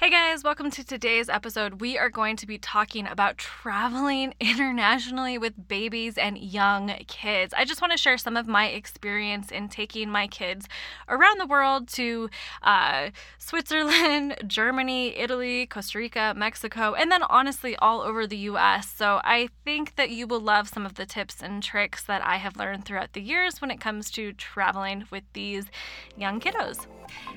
Hey 0.00 0.08
guys, 0.08 0.42
welcome 0.42 0.70
to 0.70 0.82
today's 0.82 1.28
episode. 1.28 1.82
We 1.82 1.98
are 1.98 2.08
going 2.08 2.36
to 2.36 2.46
be 2.46 2.56
talking 2.56 3.06
about 3.06 3.36
traveling 3.36 4.32
internationally 4.40 5.36
with 5.36 5.68
babies 5.68 6.16
and 6.16 6.38
young 6.38 6.88
kids. 7.06 7.52
I 7.52 7.66
just 7.66 7.82
want 7.82 7.92
to 7.92 7.98
share 7.98 8.16
some 8.16 8.34
of 8.34 8.46
my 8.46 8.68
experience 8.68 9.50
in 9.50 9.68
taking 9.68 10.08
my 10.08 10.26
kids 10.26 10.66
around 11.06 11.38
the 11.38 11.44
world 11.44 11.86
to 11.88 12.30
uh, 12.62 13.10
Switzerland, 13.36 14.36
Germany, 14.46 15.18
Italy, 15.18 15.66
Costa 15.66 15.98
Rica, 15.98 16.32
Mexico, 16.34 16.94
and 16.94 17.12
then 17.12 17.22
honestly 17.24 17.76
all 17.76 18.00
over 18.00 18.26
the 18.26 18.38
US. 18.38 18.90
So 18.90 19.20
I 19.22 19.50
think 19.66 19.96
that 19.96 20.08
you 20.08 20.26
will 20.26 20.40
love 20.40 20.70
some 20.70 20.86
of 20.86 20.94
the 20.94 21.04
tips 21.04 21.42
and 21.42 21.62
tricks 21.62 22.02
that 22.04 22.24
I 22.24 22.38
have 22.38 22.56
learned 22.56 22.86
throughout 22.86 23.12
the 23.12 23.20
years 23.20 23.60
when 23.60 23.70
it 23.70 23.82
comes 23.82 24.10
to 24.12 24.32
traveling 24.32 25.04
with 25.10 25.24
these 25.34 25.66
young 26.16 26.40
kiddos. 26.40 26.86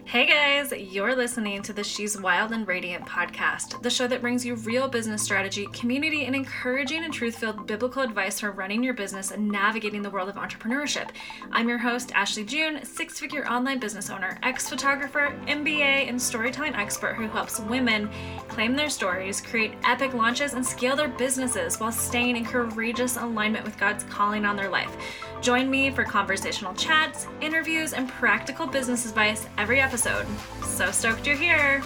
Hey 0.06 0.28
guys, 0.28 0.72
you're 0.72 1.16
listening 1.16 1.64
to 1.64 1.74
the 1.74 1.84
She's 1.84 2.20
Wild 2.20 2.52
and 2.52 2.68
Radiant 2.68 3.06
podcast, 3.06 3.82
the 3.82 3.90
show 3.90 4.06
that 4.08 4.22
brings 4.22 4.46
you 4.46 4.56
real 4.56 4.88
business 4.88 5.24
strategy, 5.24 5.66
community, 5.74 6.26
and 6.26 6.36
encouraging 6.36 7.04
and 7.04 7.14
truth 7.14 7.38
filled 7.38 7.66
biblical 7.66 8.04
advice 8.04 8.40
for 8.40 8.52
running 8.52 8.84
your 8.84 8.94
business 8.94 9.32
and 9.32 9.50
navigating 9.50 10.04
the 10.04 10.10
world 10.10 10.30
of 10.30 10.36
entrepreneurship. 10.36 11.10
I'm 11.52 11.68
your 11.68 11.80
host, 11.80 12.12
Ashley 12.14 12.44
June, 12.44 12.86
six 12.86 13.20
figure 13.20 13.48
online 13.48 13.80
business 13.80 14.10
owner, 14.10 14.38
ex 14.44 14.70
photographer, 14.70 15.36
MBA, 15.48 16.08
and 16.08 16.22
storytelling 16.22 16.76
expert 16.76 17.16
who 17.16 17.28
helps 17.28 17.60
women 17.62 18.10
claim 18.50 18.76
their 18.76 18.90
stories, 18.90 19.42
create 19.42 19.74
epic 19.84 20.14
launches, 20.14 20.54
and 20.54 20.66
scale 20.66 20.96
their 20.96 21.08
businesses 21.08 21.80
while 21.80 21.92
staying 21.92 22.38
in 22.38 22.46
courageous 22.46 23.18
alignment 23.18 23.66
with 23.66 23.80
God's 23.80 24.04
calling 24.04 24.46
on 24.46 24.56
their 24.56 24.70
life. 24.70 24.96
Join 25.44 25.70
me 25.70 25.92
for 25.92 26.06
conversational 26.06 26.74
chats, 26.74 27.28
interviews, 27.42 27.92
and 27.92 28.08
practical 28.08 28.66
business 28.66 29.06
advice 29.06 29.46
every 29.58 29.82
episode. 29.82 30.26
So 30.64 30.90
stoked 30.90 31.28
you're 31.28 31.36
here! 31.36 31.84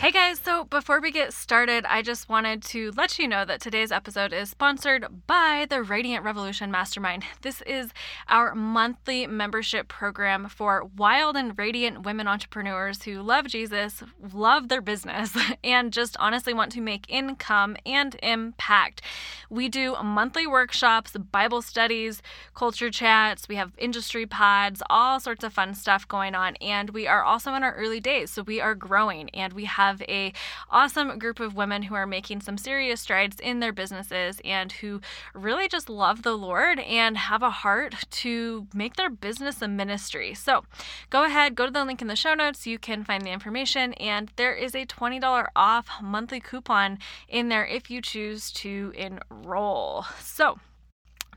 Hey 0.00 0.12
guys, 0.12 0.38
so 0.38 0.64
before 0.64 0.98
we 0.98 1.10
get 1.10 1.34
started, 1.34 1.84
I 1.86 2.00
just 2.00 2.30
wanted 2.30 2.62
to 2.62 2.90
let 2.96 3.18
you 3.18 3.28
know 3.28 3.44
that 3.44 3.60
today's 3.60 3.92
episode 3.92 4.32
is 4.32 4.48
sponsored 4.48 5.26
by 5.26 5.66
the 5.68 5.82
Radiant 5.82 6.24
Revolution 6.24 6.70
Mastermind. 6.70 7.24
This 7.42 7.62
is 7.66 7.90
our 8.28 8.54
monthly 8.54 9.26
membership 9.26 9.88
program 9.88 10.48
for 10.48 10.84
wild 10.96 11.36
and 11.36 11.58
radiant 11.58 12.02
women 12.06 12.26
entrepreneurs 12.26 13.02
who 13.02 13.20
love 13.20 13.46
Jesus, 13.46 14.02
love 14.32 14.68
their 14.68 14.80
business, 14.80 15.36
and 15.64 15.92
just 15.92 16.16
honestly 16.18 16.54
want 16.54 16.72
to 16.72 16.80
make 16.80 17.04
income 17.10 17.76
and 17.84 18.16
impact. 18.22 19.02
We 19.50 19.68
do 19.68 19.96
monthly 20.02 20.46
workshops, 20.46 21.12
Bible 21.12 21.60
studies, 21.60 22.22
culture 22.54 22.90
chats, 22.90 23.48
we 23.48 23.56
have 23.56 23.72
industry 23.76 24.24
pods, 24.24 24.82
all 24.88 25.20
sorts 25.20 25.44
of 25.44 25.52
fun 25.52 25.74
stuff 25.74 26.08
going 26.08 26.34
on, 26.34 26.56
and 26.56 26.90
we 26.90 27.06
are 27.06 27.22
also 27.22 27.52
in 27.54 27.62
our 27.62 27.74
early 27.74 28.00
days, 28.00 28.30
so 28.30 28.42
we 28.42 28.62
are 28.62 28.74
growing 28.74 29.28
and 29.30 29.52
we 29.52 29.66
have 29.66 29.89
have 29.90 30.02
a 30.02 30.32
awesome 30.70 31.18
group 31.18 31.40
of 31.40 31.54
women 31.54 31.82
who 31.82 31.94
are 31.94 32.06
making 32.06 32.40
some 32.40 32.56
serious 32.56 33.00
strides 33.00 33.38
in 33.40 33.60
their 33.60 33.72
businesses 33.72 34.40
and 34.44 34.72
who 34.72 35.00
really 35.34 35.68
just 35.68 35.90
love 35.90 36.22
the 36.22 36.36
Lord 36.36 36.78
and 36.78 37.16
have 37.16 37.42
a 37.42 37.50
heart 37.50 37.94
to 38.10 38.66
make 38.72 38.96
their 38.96 39.10
business 39.10 39.60
a 39.60 39.68
ministry. 39.68 40.32
So 40.34 40.64
go 41.10 41.24
ahead, 41.24 41.54
go 41.54 41.66
to 41.66 41.72
the 41.72 41.84
link 41.84 42.00
in 42.00 42.08
the 42.08 42.16
show 42.16 42.34
notes. 42.34 42.66
You 42.66 42.78
can 42.78 43.04
find 43.04 43.24
the 43.24 43.30
information, 43.30 43.94
and 43.94 44.30
there 44.36 44.54
is 44.54 44.74
a 44.74 44.86
$20 44.86 45.46
off 45.56 45.88
monthly 46.00 46.40
coupon 46.40 46.98
in 47.28 47.48
there 47.48 47.66
if 47.66 47.90
you 47.90 48.00
choose 48.00 48.52
to 48.52 48.92
enroll. 48.96 50.04
So, 50.20 50.58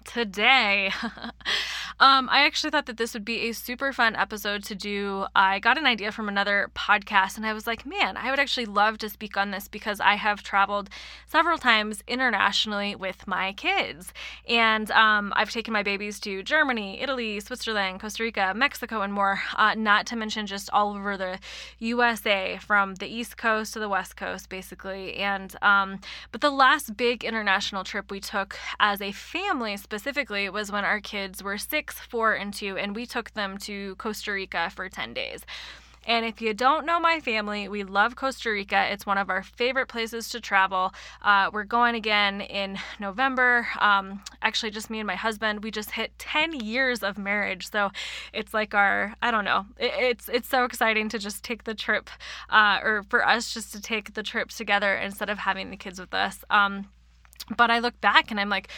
today. 0.05 0.91
um, 1.99 2.29
I 2.31 2.45
actually 2.45 2.71
thought 2.71 2.85
that 2.87 2.97
this 2.97 3.13
would 3.13 3.25
be 3.25 3.49
a 3.49 3.53
super 3.53 3.93
fun 3.93 4.15
episode 4.15 4.63
to 4.65 4.75
do. 4.75 5.25
I 5.35 5.59
got 5.59 5.77
an 5.77 5.85
idea 5.85 6.11
from 6.11 6.27
another 6.27 6.69
podcast 6.75 7.37
and 7.37 7.45
I 7.45 7.53
was 7.53 7.67
like, 7.67 7.85
man, 7.85 8.17
I 8.17 8.29
would 8.29 8.39
actually 8.39 8.65
love 8.65 8.97
to 8.99 9.09
speak 9.09 9.37
on 9.37 9.51
this 9.51 9.67
because 9.67 9.99
I 9.99 10.15
have 10.15 10.43
traveled 10.43 10.89
several 11.27 11.57
times 11.57 12.03
internationally 12.07 12.95
with 12.95 13.27
my 13.27 13.53
kids. 13.53 14.13
And 14.47 14.89
um, 14.91 15.33
I've 15.35 15.51
taken 15.51 15.73
my 15.73 15.83
babies 15.83 16.19
to 16.21 16.43
Germany, 16.43 17.01
Italy, 17.01 17.39
Switzerland, 17.39 17.99
Costa 17.99 18.23
Rica, 18.23 18.53
Mexico, 18.55 19.01
and 19.01 19.13
more, 19.13 19.41
uh, 19.55 19.75
not 19.75 20.05
to 20.07 20.15
mention 20.15 20.47
just 20.47 20.69
all 20.71 20.95
over 20.95 21.17
the 21.17 21.39
USA 21.79 22.57
from 22.61 22.95
the 22.95 23.07
East 23.07 23.37
Coast 23.37 23.73
to 23.73 23.79
the 23.79 23.89
West 23.89 24.15
Coast, 24.15 24.49
basically. 24.49 25.15
And, 25.15 25.55
um, 25.61 25.99
but 26.31 26.41
the 26.41 26.51
last 26.51 26.95
big 26.95 27.23
international 27.23 27.83
trip 27.83 28.11
we 28.11 28.19
took 28.19 28.57
as 28.79 29.01
a 29.01 29.11
family, 29.11 29.77
specifically 29.77 30.49
was 30.49 30.71
when 30.71 30.85
our 30.85 30.99
kids 30.99 31.43
were 31.43 31.57
six, 31.57 31.82
four, 31.91 32.33
and 32.33 32.53
two, 32.53 32.77
and 32.77 32.95
we 32.95 33.05
took 33.05 33.31
them 33.33 33.57
to 33.59 33.95
Costa 33.95 34.31
Rica 34.31 34.69
for 34.73 34.89
10 34.89 35.13
days. 35.13 35.45
And 36.05 36.25
if 36.25 36.41
you 36.41 36.53
don't 36.53 36.85
know 36.85 36.99
my 36.99 37.19
family, 37.19 37.69
we 37.69 37.83
love 37.83 38.15
Costa 38.15 38.49
Rica. 38.51 38.91
It's 38.91 39.05
one 39.05 39.17
of 39.17 39.29
our 39.29 39.41
favorite 39.41 39.87
places 39.87 40.27
to 40.29 40.41
travel. 40.41 40.93
Uh, 41.21 41.49
we're 41.53 41.63
going 41.63 41.95
again 41.95 42.41
in 42.41 42.77
November. 42.99 43.67
Um, 43.79 44.21
actually, 44.41 44.71
just 44.71 44.89
me 44.89 44.99
and 44.99 45.07
my 45.07 45.15
husband. 45.15 45.63
We 45.63 45.71
just 45.71 45.91
hit 45.91 46.11
10 46.19 46.59
years 46.59 47.03
of 47.03 47.17
marriage, 47.17 47.69
so 47.71 47.91
it's 48.33 48.53
like 48.53 48.73
our 48.73 49.13
I 49.21 49.31
don't 49.31 49.45
know. 49.45 49.65
It, 49.77 49.93
it's 49.97 50.29
it's 50.29 50.49
so 50.49 50.65
exciting 50.65 51.07
to 51.09 51.19
just 51.19 51.43
take 51.43 51.63
the 51.63 51.73
trip, 51.73 52.09
uh, 52.49 52.79
or 52.83 53.03
for 53.09 53.25
us 53.25 53.53
just 53.53 53.71
to 53.73 53.81
take 53.81 54.13
the 54.13 54.23
trip 54.23 54.49
together 54.49 54.93
instead 54.95 55.29
of 55.29 55.39
having 55.39 55.69
the 55.69 55.77
kids 55.77 55.99
with 55.99 56.13
us. 56.13 56.43
Um, 56.49 56.89
but 57.55 57.71
I 57.71 57.79
look 57.79 57.99
back 58.01 58.31
and 58.31 58.39
I'm 58.39 58.49
like, 58.49 58.69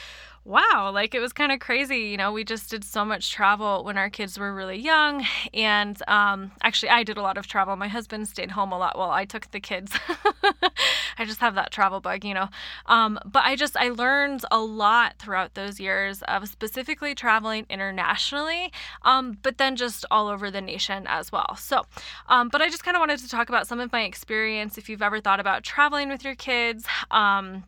wow, 0.45 0.91
like 0.94 1.16
it 1.16 1.19
was 1.19 1.33
kind 1.33 1.51
of 1.51 1.59
crazy. 1.59 1.97
You 1.97 2.17
know, 2.17 2.31
we 2.31 2.44
just 2.44 2.69
did 2.69 2.83
so 2.83 3.03
much 3.03 3.31
travel 3.31 3.83
when 3.83 3.97
our 3.97 4.11
kids 4.11 4.38
were 4.38 4.53
really 4.53 4.78
young. 4.78 5.25
And 5.53 6.00
um, 6.07 6.51
actually, 6.61 6.89
I 6.89 7.03
did 7.03 7.17
a 7.17 7.22
lot 7.22 7.38
of 7.38 7.47
travel. 7.47 7.75
My 7.75 7.88
husband 7.88 8.28
stayed 8.28 8.51
home 8.51 8.72
a 8.72 8.78
lot 8.78 8.95
while 8.97 9.09
I 9.09 9.25
took 9.25 9.50
the 9.50 9.59
kids. 9.59 9.97
I 11.17 11.25
just 11.25 11.39
have 11.39 11.56
that 11.56 11.72
travel 11.72 12.00
bug, 12.00 12.23
you 12.23 12.35
know. 12.35 12.50
Um, 12.85 13.17
but 13.25 13.44
I 13.44 13.56
just, 13.56 13.75
I 13.75 13.89
learned 13.89 14.45
a 14.51 14.59
lot 14.59 15.16
throughout 15.17 15.56
those 15.56 15.79
years 15.79 16.22
of 16.23 16.47
specifically 16.47 17.16
traveling 17.16 17.66
internationally, 17.67 18.72
um, 19.01 19.39
but 19.41 19.57
then 19.57 19.75
just 19.75 20.06
all 20.12 20.27
over 20.27 20.51
the 20.51 20.62
nation 20.62 21.06
as 21.07 21.31
well. 21.31 21.56
So, 21.57 21.85
um, 22.27 22.50
but 22.50 22.62
I 22.62 22.69
just 22.69 22.83
kind 22.83 22.95
of 22.95 23.00
wanted 23.00 23.19
to 23.19 23.29
talk 23.29 23.50
about 23.50 23.66
some 23.66 23.79
of 23.79 23.91
my 23.91 24.03
experience 24.03 24.77
if 24.77 24.89
you've 24.89 25.01
ever 25.01 25.19
thought 25.19 25.39
about 25.39 25.63
traveling 25.63 26.09
with 26.09 26.23
your 26.23 26.35
kids. 26.35 26.85
Um, 27.09 27.63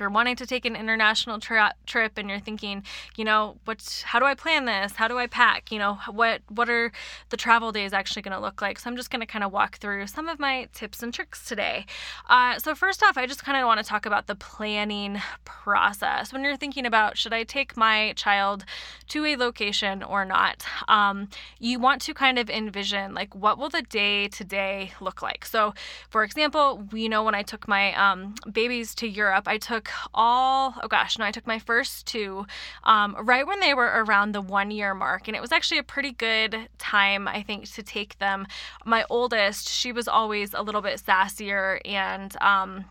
if 0.00 0.02
you're 0.02 0.08
wanting 0.08 0.34
to 0.34 0.46
take 0.46 0.64
an 0.64 0.76
international 0.76 1.38
tri- 1.38 1.74
trip 1.84 2.16
and 2.16 2.30
you're 2.30 2.40
thinking, 2.40 2.82
you 3.16 3.24
know, 3.24 3.58
what, 3.66 4.02
how 4.06 4.18
do 4.18 4.24
I 4.24 4.34
plan 4.34 4.64
this? 4.64 4.94
How 4.96 5.08
do 5.08 5.18
I 5.18 5.26
pack? 5.26 5.70
You 5.70 5.78
know, 5.78 5.98
what, 6.10 6.40
what 6.48 6.70
are 6.70 6.90
the 7.28 7.36
travel 7.36 7.70
days 7.70 7.92
actually 7.92 8.22
going 8.22 8.34
to 8.34 8.40
look 8.40 8.62
like? 8.62 8.78
So 8.78 8.88
I'm 8.88 8.96
just 8.96 9.10
going 9.10 9.20
to 9.20 9.26
kind 9.26 9.44
of 9.44 9.52
walk 9.52 9.76
through 9.76 10.06
some 10.06 10.26
of 10.26 10.38
my 10.38 10.68
tips 10.72 11.02
and 11.02 11.12
tricks 11.12 11.46
today. 11.46 11.84
Uh, 12.30 12.58
so 12.58 12.74
first 12.74 13.02
off, 13.02 13.18
I 13.18 13.26
just 13.26 13.44
kind 13.44 13.58
of 13.58 13.66
want 13.66 13.78
to 13.78 13.84
talk 13.84 14.06
about 14.06 14.26
the 14.26 14.34
planning 14.34 15.20
process. 15.44 16.32
When 16.32 16.42
you're 16.44 16.56
thinking 16.56 16.86
about 16.86 17.18
should 17.18 17.34
I 17.34 17.44
take 17.44 17.76
my 17.76 18.14
child 18.14 18.64
to 19.08 19.26
a 19.26 19.36
location 19.36 20.02
or 20.02 20.24
not, 20.24 20.64
um, 20.88 21.28
you 21.58 21.78
want 21.78 22.00
to 22.02 22.14
kind 22.14 22.38
of 22.38 22.48
envision 22.48 23.12
like 23.12 23.34
what 23.34 23.58
will 23.58 23.68
the 23.68 23.82
day 23.82 24.28
to 24.28 24.44
day 24.44 24.92
look 24.98 25.20
like. 25.20 25.44
So, 25.44 25.74
for 26.08 26.24
example, 26.24 26.88
we 26.90 27.06
know 27.06 27.22
when 27.22 27.34
I 27.34 27.42
took 27.42 27.68
my 27.68 27.92
um, 27.96 28.34
babies 28.50 28.94
to 28.94 29.06
Europe, 29.06 29.46
I 29.46 29.58
took 29.58 29.89
all, 30.14 30.74
oh 30.82 30.88
gosh, 30.88 31.18
no, 31.18 31.24
I 31.24 31.30
took 31.30 31.46
my 31.46 31.58
first 31.58 32.06
two 32.06 32.46
um, 32.84 33.16
right 33.20 33.46
when 33.46 33.60
they 33.60 33.74
were 33.74 34.04
around 34.04 34.32
the 34.32 34.40
one 34.40 34.70
year 34.70 34.94
mark. 34.94 35.28
And 35.28 35.36
it 35.36 35.40
was 35.40 35.52
actually 35.52 35.78
a 35.78 35.82
pretty 35.82 36.12
good 36.12 36.68
time, 36.78 37.28
I 37.28 37.42
think, 37.42 37.70
to 37.72 37.82
take 37.82 38.18
them. 38.18 38.46
My 38.84 39.04
oldest, 39.10 39.68
she 39.68 39.92
was 39.92 40.08
always 40.08 40.54
a 40.54 40.62
little 40.62 40.82
bit 40.82 41.00
sassier 41.00 41.80
and, 41.84 42.36
um, 42.40 42.84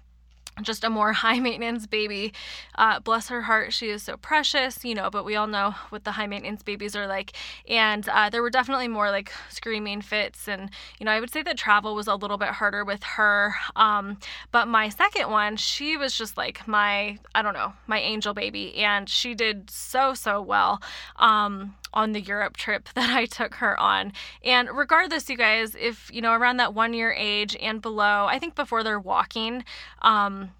just 0.62 0.84
a 0.84 0.90
more 0.90 1.14
high 1.25 1.40
maintenance 1.40 1.88
baby. 1.88 2.34
Uh, 2.75 3.00
bless 3.00 3.30
her 3.30 3.44
heart, 3.44 3.74
she 3.74 3.90
is 3.90 4.03
so 4.03 4.18
precious, 4.18 4.84
you 4.84 4.96
know, 4.96 5.09
but 5.09 5.25
we 5.25 5.36
all 5.36 5.47
know 5.47 5.75
what 5.90 6.03
the 6.03 6.12
high 6.12 6.28
maintenance 6.28 6.64
babies 6.64 6.96
are 6.96 7.08
like. 7.08 7.34
And 7.68 8.08
uh, 8.09 8.30
there 8.30 8.42
were 8.42 8.50
definitely 8.50 8.88
more 8.88 9.12
like 9.12 9.31
screaming 9.50 10.02
fits. 10.02 10.48
And, 10.48 10.69
you 11.00 11.06
know, 11.06 11.12
I 11.12 11.19
would 11.19 11.31
say 11.31 11.42
that 11.44 11.58
travel 11.58 11.96
was 11.96 12.08
a 12.08 12.16
little 12.16 12.38
bit 12.38 12.50
harder 12.50 12.84
with 12.84 13.04
her. 13.04 13.56
Um, 13.75 14.18
but 14.51 14.68
my 14.68 14.89
second 14.89 15.30
one, 15.30 15.57
she 15.57 15.98
was 15.98 16.18
just 16.18 16.38
like 16.38 16.68
my, 16.68 17.18
I 17.36 17.42
don't 17.42 17.54
know, 17.54 17.74
my 17.88 18.00
angel 18.00 18.34
baby. 18.34 18.75
And 18.78 19.10
she 19.10 19.36
did 19.36 19.69
so, 19.69 20.13
so 20.13 20.42
well. 20.42 20.81
Um, 21.18 21.75
on 21.94 22.12
the 22.12 22.21
Europe 22.21 22.57
trip 22.57 22.89
that 22.95 23.09
I 23.09 23.25
took 23.25 23.56
her 23.56 23.80
on. 23.80 24.13
And 24.44 24.69
regardless, 24.74 25.30
you 25.30 25.38
guys, 25.38 25.75
if 25.80 26.09
you 26.13 26.21
know 26.21 26.33
around 26.33 26.57
that 26.57 26.74
one 26.74 26.94
year 26.94 27.12
age 27.12 27.56
and 27.59 27.81
below, 27.81 28.25
I 28.25 28.39
think 28.39 28.56
before 28.56 28.83
they're 28.83 29.00
walking, 29.00 29.63
um, 30.01 30.51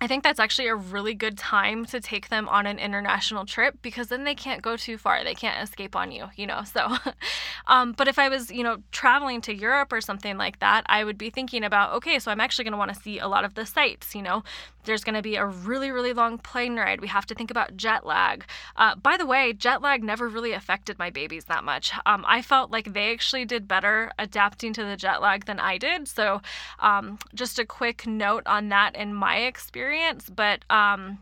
I 0.00 0.06
think 0.06 0.24
that's 0.24 0.40
actually 0.40 0.68
a 0.68 0.74
really 0.74 1.14
good 1.14 1.38
time 1.38 1.86
to 1.86 2.00
take 2.00 2.28
them 2.28 2.48
on 2.48 2.66
an 2.66 2.78
international 2.78 3.46
trip 3.46 3.78
because 3.80 4.08
then 4.08 4.24
they 4.24 4.34
can't 4.34 4.60
go 4.60 4.76
too 4.76 4.98
far. 4.98 5.22
They 5.22 5.34
can't 5.34 5.62
escape 5.62 5.94
on 5.94 6.10
you, 6.10 6.30
you 6.36 6.46
know. 6.46 6.62
So, 6.64 6.96
um, 7.66 7.92
but 7.92 8.08
if 8.08 8.18
I 8.18 8.28
was, 8.28 8.50
you 8.50 8.62
know, 8.62 8.78
traveling 8.92 9.40
to 9.42 9.54
Europe 9.54 9.92
or 9.92 10.00
something 10.00 10.36
like 10.36 10.58
that, 10.60 10.84
I 10.86 11.04
would 11.04 11.18
be 11.18 11.30
thinking 11.30 11.64
about, 11.64 11.92
okay, 11.94 12.18
so 12.18 12.30
I'm 12.30 12.40
actually 12.40 12.64
going 12.64 12.72
to 12.72 12.78
want 12.78 12.92
to 12.94 13.00
see 13.00 13.18
a 13.18 13.28
lot 13.28 13.44
of 13.44 13.54
the 13.54 13.64
sights, 13.64 14.14
you 14.14 14.22
know. 14.22 14.42
There's 14.84 15.02
going 15.02 15.14
to 15.14 15.22
be 15.22 15.36
a 15.36 15.46
really, 15.46 15.90
really 15.90 16.12
long 16.12 16.36
plane 16.36 16.76
ride. 16.76 17.00
We 17.00 17.08
have 17.08 17.24
to 17.26 17.34
think 17.34 17.50
about 17.50 17.76
jet 17.76 18.04
lag. 18.04 18.44
Uh, 18.76 18.94
by 18.96 19.16
the 19.16 19.24
way, 19.24 19.54
jet 19.54 19.80
lag 19.80 20.04
never 20.04 20.28
really 20.28 20.52
affected 20.52 20.98
my 20.98 21.08
babies 21.08 21.44
that 21.46 21.64
much. 21.64 21.92
Um, 22.04 22.24
I 22.28 22.42
felt 22.42 22.70
like 22.70 22.92
they 22.92 23.12
actually 23.12 23.46
did 23.46 23.66
better 23.66 24.10
adapting 24.18 24.74
to 24.74 24.84
the 24.84 24.96
jet 24.96 25.22
lag 25.22 25.46
than 25.46 25.58
I 25.58 25.78
did. 25.78 26.06
So, 26.06 26.42
um, 26.80 27.18
just 27.34 27.58
a 27.58 27.64
quick 27.64 28.06
note 28.06 28.42
on 28.46 28.68
that 28.68 28.94
in 28.94 29.14
my 29.14 29.38
experience. 29.38 30.28
But 30.28 30.64
um, 30.68 31.18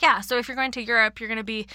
yeah, 0.00 0.20
so 0.20 0.38
if 0.38 0.46
you're 0.46 0.56
going 0.56 0.72
to 0.72 0.82
Europe, 0.82 1.18
you're 1.18 1.28
going 1.28 1.38
to 1.38 1.44
be 1.44 1.66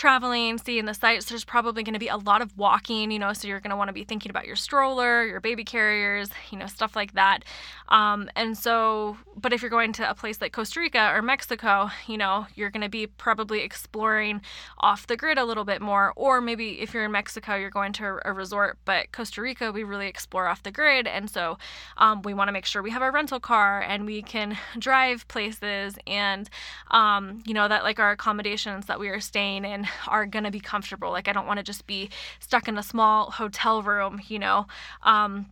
traveling, 0.00 0.56
seeing 0.56 0.86
the 0.86 0.94
sights, 0.94 1.26
there's 1.26 1.44
probably 1.44 1.82
going 1.82 1.92
to 1.92 2.00
be 2.00 2.08
a 2.08 2.16
lot 2.16 2.40
of 2.40 2.56
walking, 2.56 3.10
you 3.10 3.18
know, 3.18 3.34
so 3.34 3.46
you're 3.46 3.60
going 3.60 3.70
to 3.70 3.76
want 3.76 3.88
to 3.88 3.92
be 3.92 4.02
thinking 4.02 4.30
about 4.30 4.46
your 4.46 4.56
stroller, 4.56 5.26
your 5.26 5.40
baby 5.40 5.62
carriers, 5.62 6.30
you 6.50 6.56
know, 6.56 6.66
stuff 6.66 6.96
like 6.96 7.12
that. 7.12 7.44
Um, 7.90 8.30
and 8.34 8.56
so, 8.56 9.18
but 9.36 9.52
if 9.52 9.60
you're 9.60 9.70
going 9.70 9.92
to 9.92 10.08
a 10.08 10.14
place 10.14 10.40
like 10.40 10.52
Costa 10.52 10.80
Rica 10.80 11.10
or 11.14 11.20
Mexico, 11.20 11.90
you 12.06 12.16
know, 12.16 12.46
you're 12.54 12.70
going 12.70 12.82
to 12.82 12.88
be 12.88 13.06
probably 13.06 13.60
exploring 13.60 14.40
off 14.78 15.06
the 15.06 15.18
grid 15.18 15.36
a 15.36 15.44
little 15.44 15.64
bit 15.66 15.82
more. 15.82 16.14
Or 16.16 16.40
maybe 16.40 16.80
if 16.80 16.94
you're 16.94 17.04
in 17.04 17.12
Mexico, 17.12 17.54
you're 17.56 17.68
going 17.68 17.92
to 17.94 18.20
a 18.24 18.32
resort, 18.32 18.78
but 18.86 19.12
Costa 19.12 19.42
Rica, 19.42 19.70
we 19.70 19.84
really 19.84 20.06
explore 20.06 20.46
off 20.46 20.62
the 20.62 20.70
grid. 20.70 21.06
And 21.08 21.28
so 21.28 21.58
um, 21.98 22.22
we 22.22 22.32
want 22.32 22.48
to 22.48 22.52
make 22.52 22.64
sure 22.64 22.80
we 22.80 22.90
have 22.90 23.02
our 23.02 23.12
rental 23.12 23.38
car 23.38 23.82
and 23.82 24.06
we 24.06 24.22
can 24.22 24.56
drive 24.78 25.28
places 25.28 25.98
and, 26.06 26.48
um, 26.90 27.42
you 27.44 27.52
know, 27.52 27.68
that 27.68 27.82
like 27.82 27.98
our 27.98 28.12
accommodations 28.12 28.86
that 28.86 28.98
we 28.98 29.10
are 29.10 29.20
staying 29.20 29.66
in 29.66 29.86
are 30.06 30.26
going 30.26 30.44
to 30.44 30.50
be 30.50 30.60
comfortable. 30.60 31.10
Like, 31.10 31.28
I 31.28 31.32
don't 31.32 31.46
want 31.46 31.58
to 31.58 31.64
just 31.64 31.86
be 31.86 32.10
stuck 32.38 32.68
in 32.68 32.78
a 32.78 32.82
small 32.82 33.30
hotel 33.30 33.82
room, 33.82 34.20
you 34.28 34.38
know. 34.38 34.66
Um, 35.02 35.46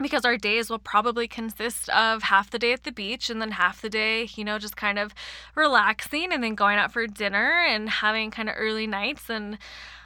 because 0.00 0.24
our 0.24 0.36
days 0.36 0.70
will 0.70 0.78
probably 0.78 1.28
consist 1.28 1.88
of 1.90 2.24
half 2.24 2.50
the 2.50 2.58
day 2.58 2.72
at 2.72 2.82
the 2.82 2.92
beach 2.92 3.30
and 3.30 3.40
then 3.40 3.52
half 3.52 3.80
the 3.80 3.88
day, 3.88 4.28
you 4.34 4.44
know, 4.44 4.58
just 4.58 4.76
kind 4.76 4.98
of 4.98 5.14
relaxing 5.54 6.32
and 6.32 6.42
then 6.42 6.54
going 6.54 6.78
out 6.78 6.92
for 6.92 7.06
dinner 7.06 7.64
and 7.68 7.88
having 7.88 8.30
kind 8.30 8.48
of 8.48 8.56
early 8.58 8.86
nights 8.86 9.30
and 9.30 9.56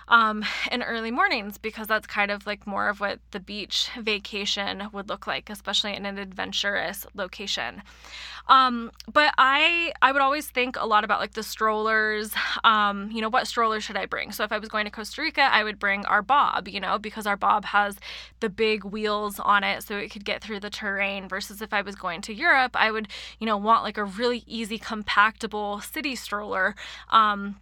um, 0.09 0.45
in 0.73 0.83
early 0.83 1.11
mornings 1.11 1.59
because 1.59 1.87
that's 1.87 2.07
kind 2.07 2.31
of 2.31 2.47
like 2.47 2.67
more 2.67 2.89
of 2.89 3.01
what 3.01 3.21
the 3.31 3.41
beach 3.41 3.91
vacation 3.99 4.89
would 4.93 5.09
look 5.09 5.27
like, 5.27 5.51
especially 5.51 5.95
in 5.95 6.07
an 6.07 6.19
adventurous 6.19 7.07
location. 7.15 7.83
Um, 8.49 8.91
but 9.13 9.35
I 9.37 9.93
I 10.01 10.11
would 10.11 10.23
always 10.23 10.49
think 10.49 10.77
a 10.79 10.87
lot 10.87 11.05
about 11.05 11.21
like 11.21 11.35
the 11.35 11.43
strollers. 11.43 12.33
Um, 12.65 13.11
you 13.11 13.21
know, 13.21 13.29
what 13.29 13.47
stroller 13.47 13.81
should 13.81 13.97
I 13.97 14.07
bring? 14.07 14.33
So 14.33 14.43
if 14.43 14.53
I 14.53 14.59
was 14.59 14.69
going 14.69 14.87
to 14.87 14.91
Costa 14.91 15.21
Rica, 15.21 15.43
I 15.43 15.63
would 15.63 15.79
bring 15.79 16.05
our 16.07 16.23
Bob. 16.23 16.67
You 16.67 16.81
know, 16.81 16.99
because 16.99 17.27
our 17.27 17.37
Bob 17.37 17.67
has 17.67 17.97
the 18.41 18.49
big 18.49 18.85
wheels 18.85 19.39
on 19.39 19.65
it, 19.65 19.83
so 19.83 19.97
it 19.99 20.11
could 20.11 20.25
get 20.25 20.43
through 20.43 20.61
the 20.61 20.71
terrain. 20.71 21.29
Versus 21.29 21.61
if 21.61 21.75
I 21.75 21.83
was 21.83 21.95
going 21.95 22.23
to 22.23 22.35
Europe, 22.35 22.75
I 22.75 22.91
would 22.91 23.09
you 23.39 23.47
know 23.47 23.59
want 23.59 23.85
like 23.85 23.99
a 23.99 24.05
really 24.05 24.45
easy 24.47 24.79
compactable 24.79 25.83
city 25.83 26.17
stroller. 26.17 26.75
Um, 27.11 27.57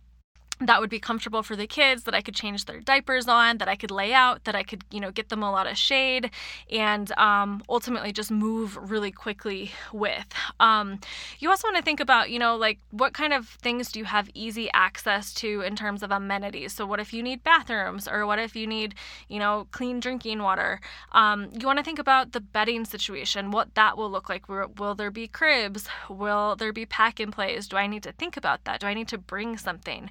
that 0.60 0.80
would 0.80 0.90
be 0.90 0.98
comfortable 0.98 1.42
for 1.42 1.56
the 1.56 1.66
kids 1.66 2.04
that 2.04 2.14
i 2.14 2.20
could 2.20 2.34
change 2.34 2.64
their 2.64 2.80
diapers 2.80 3.28
on 3.28 3.58
that 3.58 3.68
i 3.68 3.76
could 3.76 3.90
lay 3.90 4.12
out 4.12 4.44
that 4.44 4.54
i 4.54 4.62
could 4.62 4.84
you 4.90 5.00
know 5.00 5.10
get 5.10 5.28
them 5.28 5.42
a 5.42 5.50
lot 5.50 5.66
of 5.66 5.76
shade 5.76 6.30
and 6.70 7.12
um, 7.18 7.62
ultimately 7.68 8.12
just 8.12 8.30
move 8.30 8.76
really 8.90 9.10
quickly 9.10 9.72
with. 9.92 10.26
Um, 10.60 11.00
you 11.38 11.50
also 11.50 11.68
want 11.68 11.76
to 11.76 11.82
think 11.82 12.00
about 12.00 12.30
you 12.30 12.38
know 12.38 12.56
like 12.56 12.78
what 12.90 13.12
kind 13.12 13.32
of 13.32 13.46
things 13.46 13.92
do 13.92 13.98
you 13.98 14.04
have 14.04 14.28
easy 14.34 14.68
access 14.72 15.32
to 15.34 15.60
in 15.62 15.76
terms 15.76 16.02
of 16.02 16.10
amenities? 16.10 16.72
So 16.72 16.86
what 16.86 17.00
if 17.00 17.12
you 17.12 17.22
need 17.22 17.42
bathrooms 17.42 18.08
or 18.08 18.26
what 18.26 18.38
if 18.38 18.56
you 18.56 18.66
need 18.66 18.94
you 19.28 19.38
know 19.38 19.66
clean 19.70 20.00
drinking 20.00 20.42
water? 20.42 20.80
Um, 21.12 21.48
you 21.58 21.66
want 21.66 21.78
to 21.78 21.84
think 21.84 21.98
about 21.98 22.32
the 22.32 22.40
bedding 22.40 22.84
situation 22.84 23.50
what 23.50 23.74
that 23.74 23.96
will 23.96 24.10
look 24.10 24.28
like. 24.28 24.48
Will, 24.48 24.72
will 24.76 24.94
there 24.94 25.10
be 25.10 25.28
cribs? 25.28 25.88
Will 26.08 26.56
there 26.56 26.72
be 26.72 26.86
pack 26.86 27.20
and 27.20 27.32
plays? 27.32 27.68
Do 27.68 27.76
i 27.76 27.86
need 27.86 28.02
to 28.02 28.12
think 28.12 28.36
about 28.36 28.64
that? 28.64 28.80
Do 28.80 28.86
i 28.86 28.94
need 28.94 29.08
to 29.08 29.18
bring 29.18 29.56
something 29.56 30.10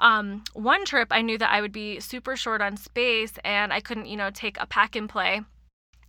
um, 0.00 0.42
one 0.54 0.84
trip, 0.84 1.08
I 1.10 1.22
knew 1.22 1.38
that 1.38 1.52
I 1.52 1.60
would 1.60 1.72
be 1.72 2.00
super 2.00 2.34
short 2.36 2.60
on 2.60 2.76
space 2.76 3.34
and 3.44 3.72
I 3.72 3.80
couldn't, 3.80 4.06
you 4.06 4.16
know, 4.16 4.30
take 4.30 4.58
a 4.60 4.66
pack 4.66 4.96
and 4.96 5.08
play. 5.08 5.42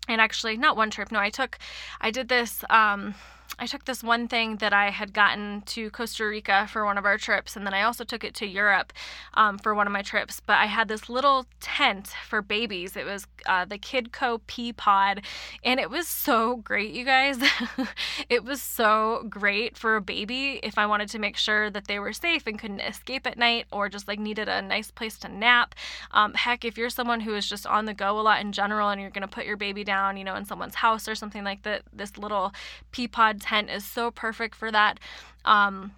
And 0.07 0.19
actually, 0.19 0.57
not 0.57 0.75
one 0.75 0.89
trip. 0.89 1.11
No, 1.11 1.19
I 1.19 1.29
took, 1.29 1.59
I 1.99 2.09
did 2.09 2.27
this. 2.27 2.63
Um, 2.69 3.13
I 3.61 3.67
took 3.67 3.85
this 3.85 4.03
one 4.03 4.27
thing 4.27 4.55
that 4.55 4.73
I 4.73 4.89
had 4.89 5.13
gotten 5.13 5.61
to 5.67 5.91
Costa 5.91 6.25
Rica 6.25 6.67
for 6.67 6.83
one 6.83 6.97
of 6.97 7.05
our 7.05 7.19
trips, 7.19 7.55
and 7.55 7.63
then 7.63 7.75
I 7.75 7.83
also 7.83 8.03
took 8.03 8.23
it 8.23 8.33
to 8.35 8.47
Europe 8.47 8.91
um, 9.35 9.59
for 9.59 9.75
one 9.75 9.85
of 9.85 9.93
my 9.93 10.01
trips. 10.01 10.41
But 10.43 10.57
I 10.57 10.65
had 10.65 10.87
this 10.87 11.09
little 11.09 11.45
tent 11.59 12.07
for 12.27 12.41
babies. 12.41 12.97
It 12.97 13.05
was 13.05 13.27
uh, 13.45 13.65
the 13.65 13.77
Kidco 13.77 14.41
Pea 14.47 14.73
Pod, 14.73 15.21
and 15.63 15.79
it 15.79 15.91
was 15.91 16.07
so 16.07 16.55
great, 16.55 16.91
you 16.91 17.05
guys. 17.05 17.37
it 18.29 18.43
was 18.43 18.63
so 18.63 19.27
great 19.29 19.77
for 19.77 19.95
a 19.95 20.01
baby 20.01 20.59
if 20.63 20.79
I 20.79 20.87
wanted 20.87 21.09
to 21.09 21.19
make 21.19 21.37
sure 21.37 21.69
that 21.69 21.85
they 21.85 21.99
were 21.99 22.13
safe 22.13 22.47
and 22.47 22.57
couldn't 22.57 22.79
escape 22.79 23.27
at 23.27 23.37
night 23.37 23.67
or 23.71 23.89
just 23.89 24.07
like 24.07 24.17
needed 24.17 24.49
a 24.49 24.63
nice 24.63 24.89
place 24.89 25.19
to 25.19 25.29
nap. 25.29 25.75
Um, 26.09 26.33
heck, 26.33 26.65
if 26.65 26.79
you're 26.79 26.89
someone 26.89 27.19
who 27.19 27.35
is 27.35 27.47
just 27.47 27.67
on 27.67 27.85
the 27.85 27.93
go 27.93 28.19
a 28.19 28.21
lot 28.21 28.41
in 28.41 28.53
general 28.53 28.89
and 28.89 28.99
you're 28.99 29.11
going 29.11 29.21
to 29.21 29.27
put 29.27 29.45
your 29.45 29.55
baby 29.55 29.83
down, 29.83 30.17
you 30.17 30.23
know, 30.23 30.35
in 30.35 30.45
someone's 30.45 30.73
house 30.73 31.07
or 31.07 31.13
something 31.13 31.43
like 31.43 31.61
that, 31.61 31.83
this 31.93 32.17
little 32.17 32.53
pea 32.91 33.07
pod 33.07 33.39
tent 33.39 33.50
is 33.59 33.85
so 33.85 34.11
perfect 34.11 34.55
for 34.55 34.71
that. 34.71 34.99
Um, 35.45 35.93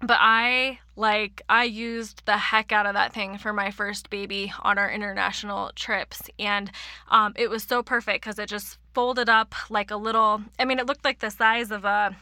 but 0.00 0.18
I 0.20 0.80
like 0.96 1.42
I 1.48 1.64
used 1.64 2.24
the 2.26 2.36
heck 2.36 2.72
out 2.72 2.86
of 2.86 2.94
that 2.94 3.12
thing 3.12 3.38
for 3.38 3.52
my 3.52 3.70
first 3.70 4.10
baby 4.10 4.52
on 4.62 4.78
our 4.78 4.90
international 4.90 5.70
trips, 5.74 6.22
and 6.38 6.70
um, 7.10 7.32
it 7.36 7.48
was 7.48 7.62
so 7.62 7.82
perfect 7.82 8.24
because 8.24 8.38
it 8.38 8.48
just 8.48 8.78
folded 8.92 9.28
up 9.28 9.54
like 9.70 9.90
a 9.90 9.96
little. 9.96 10.42
I 10.58 10.64
mean, 10.64 10.78
it 10.78 10.86
looked 10.86 11.04
like 11.04 11.20
the 11.20 11.30
size 11.30 11.70
of 11.70 11.84
a 11.84 12.16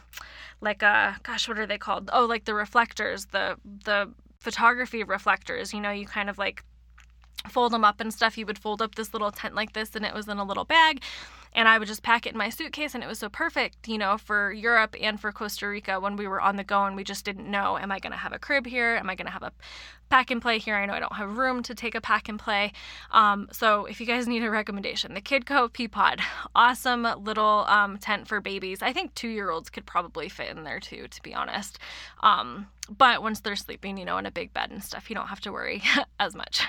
like 0.61 0.81
a 0.81 1.17
gosh, 1.23 1.47
what 1.47 1.57
are 1.57 1.65
they 1.65 1.77
called? 1.77 2.09
Oh, 2.13 2.25
like 2.25 2.45
the 2.45 2.53
reflectors, 2.53 3.25
the 3.27 3.57
the 3.85 4.11
photography 4.39 5.03
reflectors. 5.03 5.73
You 5.73 5.81
know, 5.81 5.91
you 5.91 6.05
kind 6.05 6.29
of 6.29 6.37
like 6.37 6.63
fold 7.49 7.73
them 7.73 7.83
up 7.83 7.99
and 7.99 8.13
stuff. 8.13 8.37
You 8.37 8.45
would 8.45 8.59
fold 8.59 8.81
up 8.81 8.95
this 8.95 9.13
little 9.13 9.31
tent 9.31 9.55
like 9.55 9.73
this, 9.73 9.95
and 9.95 10.05
it 10.05 10.13
was 10.13 10.27
in 10.27 10.37
a 10.37 10.45
little 10.45 10.65
bag 10.65 11.01
and 11.55 11.67
I 11.67 11.77
would 11.77 11.87
just 11.87 12.03
pack 12.03 12.25
it 12.25 12.33
in 12.33 12.37
my 12.37 12.49
suitcase 12.49 12.95
and 12.95 13.03
it 13.03 13.07
was 13.07 13.19
so 13.19 13.29
perfect, 13.29 13.87
you 13.87 13.97
know, 13.97 14.17
for 14.17 14.51
Europe 14.51 14.95
and 14.99 15.19
for 15.19 15.31
Costa 15.31 15.67
Rica 15.67 15.99
when 15.99 16.15
we 16.15 16.27
were 16.27 16.41
on 16.41 16.55
the 16.55 16.63
go 16.63 16.83
and 16.83 16.95
we 16.95 17.03
just 17.03 17.25
didn't 17.25 17.49
know 17.49 17.77
am 17.77 17.91
I 17.91 17.99
going 17.99 18.11
to 18.11 18.17
have 18.17 18.33
a 18.33 18.39
crib 18.39 18.65
here? 18.65 18.95
Am 18.95 19.09
I 19.09 19.15
going 19.15 19.27
to 19.27 19.31
have 19.31 19.43
a 19.43 19.51
pack 20.09 20.31
and 20.31 20.41
play 20.41 20.59
here? 20.59 20.75
I 20.75 20.85
know 20.85 20.93
I 20.93 20.99
don't 20.99 21.15
have 21.15 21.37
room 21.37 21.63
to 21.63 21.75
take 21.75 21.95
a 21.95 22.01
pack 22.01 22.29
and 22.29 22.39
play. 22.39 22.71
Um, 23.11 23.47
so 23.51 23.85
if 23.85 23.99
you 23.99 24.05
guys 24.05 24.27
need 24.27 24.43
a 24.43 24.49
recommendation, 24.49 25.13
the 25.13 25.21
Kidco 25.21 25.69
Peapod, 25.69 26.21
awesome 26.55 27.07
little 27.23 27.65
um, 27.67 27.97
tent 27.97 28.27
for 28.27 28.41
babies. 28.41 28.81
I 28.81 28.93
think 28.93 29.13
two 29.15 29.29
year 29.29 29.49
olds 29.49 29.69
could 29.69 29.85
probably 29.85 30.29
fit 30.29 30.49
in 30.49 30.63
there 30.63 30.79
too, 30.79 31.07
to 31.07 31.21
be 31.21 31.33
honest. 31.33 31.79
Um, 32.21 32.67
but 32.89 33.23
once 33.23 33.39
they're 33.39 33.55
sleeping, 33.55 33.97
you 33.97 34.03
know, 34.03 34.17
in 34.17 34.25
a 34.25 34.31
big 34.31 34.53
bed 34.53 34.69
and 34.69 34.83
stuff, 34.83 35.09
you 35.09 35.15
don't 35.15 35.27
have 35.27 35.39
to 35.41 35.53
worry 35.53 35.81
as 36.19 36.35
much. 36.35 36.63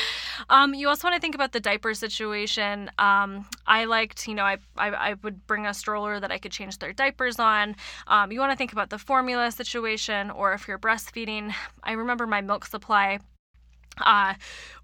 um, 0.50 0.74
you 0.74 0.88
also 0.88 1.06
want 1.06 1.14
to 1.14 1.20
think 1.20 1.36
about 1.36 1.52
the 1.52 1.60
diaper 1.60 1.94
situation. 1.94 2.90
Um, 2.98 3.46
I 3.68 3.84
liked, 3.84 4.26
you 4.26 4.34
know, 4.34 4.42
I, 4.42 4.58
I, 4.76 4.88
I, 4.88 5.14
would 5.22 5.46
bring 5.46 5.66
a 5.66 5.74
stroller 5.74 6.18
that 6.18 6.32
I 6.32 6.38
could 6.38 6.50
change 6.50 6.78
their 6.78 6.92
diapers 6.92 7.38
on. 7.38 7.76
Um, 8.08 8.32
you 8.32 8.40
want 8.40 8.50
to 8.50 8.56
think 8.56 8.72
about 8.72 8.90
the 8.90 8.98
formula 8.98 9.52
situation 9.52 10.30
or 10.30 10.54
if 10.54 10.66
you're 10.66 10.78
breastfeeding. 10.78 11.54
I 11.84 11.92
remember 11.92 12.26
my 12.26 12.40
milk 12.40 12.66
supply 12.66 12.79
uh, 14.00 14.34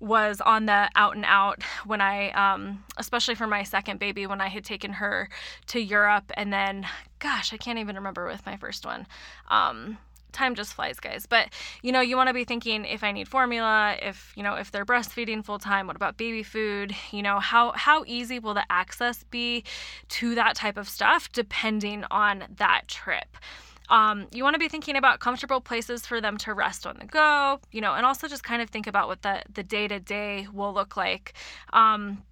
was 0.01 0.41
on 0.41 0.67
the 0.67 0.91
out 0.95 1.17
and 1.17 1.25
out 1.27 1.63
when 1.85 2.01
I, 2.01 2.31
um, 2.31 2.85
especially 2.97 3.35
for 3.35 3.47
my 3.47 3.63
second 3.63 3.99
baby, 3.99 4.27
when 4.27 4.41
I 4.41 4.49
had 4.49 4.65
taken 4.65 4.95
her 4.95 5.29
to 5.69 5.81
Europe. 5.81 6.31
And 6.35 6.53
then, 6.53 6.87
gosh, 7.19 7.53
I 7.53 7.57
can't 7.57 7.79
even 7.79 7.97
remember 7.97 8.27
with 8.27 8.45
my 8.45 8.57
first 8.57 8.85
one. 8.85 9.07
Um, 9.49 9.99
time 10.37 10.55
just 10.55 10.75
flies, 10.75 11.01
guys. 11.01 11.27
But 11.27 11.49
you 11.83 11.91
know, 11.91 12.01
you 12.01 12.17
want 12.17 12.29
to 12.29 12.35
be 12.35 12.45
thinking 12.45 12.85
if 12.85 13.03
I 13.03 13.11
need 13.11 13.27
formula, 13.27 13.97
if 14.01 14.33
you 14.37 14.43
know, 14.43 14.55
if 14.55 14.71
they're 14.71 14.85
breastfeeding 14.85 15.45
full 15.45 15.59
time, 15.59 15.87
what 15.87 15.97
about 15.97 16.17
baby 16.17 16.43
food? 16.43 16.95
You 17.11 17.23
know, 17.23 17.41
how 17.41 17.73
how 17.73 18.05
easy 18.07 18.39
will 18.39 18.55
the 18.55 18.65
access 18.71 19.25
be 19.25 19.65
to 20.11 20.35
that 20.35 20.55
type 20.55 20.77
of 20.77 20.89
stuff 20.89 21.33
depending 21.33 22.05
on 22.11 22.45
that 22.57 22.83
trip. 22.87 23.37
Um, 23.89 24.27
you 24.33 24.43
want 24.43 24.55
to 24.55 24.59
be 24.59 24.69
thinking 24.69 24.97
about 24.97 25.21
comfortable 25.21 25.61
places 25.61 26.07
for 26.07 26.21
them 26.21 26.37
to 26.39 26.55
rest 26.55 26.87
on 26.87 26.97
the 26.99 27.07
go, 27.07 27.61
you 27.71 27.81
know, 27.81 27.95
and 27.95 28.05
also 28.05 28.29
just 28.29 28.43
kind 28.43 28.63
of 28.63 28.71
think 28.71 28.87
about 28.87 29.09
what 29.09 29.23
the 29.23 29.43
the 29.53 29.63
day 29.63 29.89
to 29.89 30.01
day 30.01 30.49
will 30.53 30.73
look 30.73 30.97
like. 30.97 31.35
Um, 31.73 32.23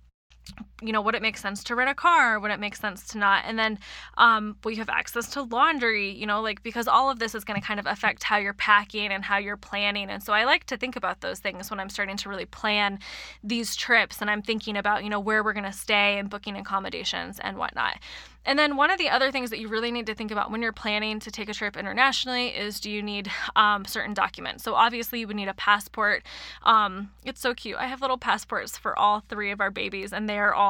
you 0.82 0.92
know, 0.92 1.00
would 1.00 1.14
it 1.14 1.22
make 1.22 1.36
sense 1.36 1.62
to 1.64 1.74
rent 1.74 1.90
a 1.90 1.94
car? 1.94 2.38
Would 2.40 2.50
it 2.50 2.58
make 2.58 2.74
sense 2.76 3.06
to 3.08 3.18
not? 3.18 3.44
And 3.46 3.58
then 3.58 3.78
um, 4.18 4.56
you 4.66 4.76
have 4.76 4.88
access 4.88 5.28
to 5.30 5.42
laundry? 5.42 6.10
You 6.10 6.26
know, 6.26 6.40
like 6.40 6.62
because 6.62 6.88
all 6.88 7.10
of 7.10 7.18
this 7.18 7.34
is 7.34 7.44
going 7.44 7.60
to 7.60 7.66
kind 7.66 7.78
of 7.78 7.86
affect 7.86 8.24
how 8.24 8.36
you're 8.36 8.54
packing 8.54 9.12
and 9.12 9.24
how 9.24 9.38
you're 9.38 9.56
planning. 9.56 10.10
And 10.10 10.22
so 10.22 10.32
I 10.32 10.44
like 10.44 10.64
to 10.66 10.76
think 10.76 10.96
about 10.96 11.20
those 11.20 11.38
things 11.38 11.70
when 11.70 11.80
I'm 11.80 11.88
starting 11.88 12.16
to 12.16 12.28
really 12.28 12.46
plan 12.46 12.98
these 13.42 13.76
trips 13.76 14.20
and 14.20 14.30
I'm 14.30 14.42
thinking 14.42 14.76
about, 14.76 15.04
you 15.04 15.10
know, 15.10 15.20
where 15.20 15.44
we're 15.44 15.52
going 15.52 15.64
to 15.64 15.72
stay 15.72 16.18
and 16.18 16.28
booking 16.28 16.56
accommodations 16.56 17.38
and 17.38 17.56
whatnot. 17.56 17.98
And 18.46 18.58
then 18.58 18.76
one 18.76 18.90
of 18.90 18.98
the 18.98 19.08
other 19.08 19.32
things 19.32 19.50
that 19.50 19.58
you 19.58 19.68
really 19.68 19.90
need 19.90 20.06
to 20.06 20.14
think 20.14 20.30
about 20.30 20.50
when 20.50 20.60
you're 20.60 20.72
planning 20.72 21.18
to 21.20 21.30
take 21.30 21.48
a 21.48 21.54
trip 21.54 21.76
internationally 21.76 22.48
is 22.48 22.78
do 22.78 22.90
you 22.90 23.02
need 23.02 23.30
um, 23.56 23.84
certain 23.86 24.12
documents? 24.12 24.62
So 24.62 24.74
obviously 24.74 25.20
you 25.20 25.26
would 25.26 25.36
need 25.36 25.48
a 25.48 25.54
passport. 25.54 26.24
Um, 26.62 27.10
it's 27.24 27.40
so 27.40 27.54
cute. 27.54 27.78
I 27.78 27.86
have 27.86 28.02
little 28.02 28.18
passports 28.18 28.76
for 28.76 28.98
all 28.98 29.20
three 29.20 29.50
of 29.50 29.60
our 29.60 29.70
babies, 29.70 30.12
and 30.12 30.28
they 30.28 30.38
are 30.38 30.52
all 30.52 30.63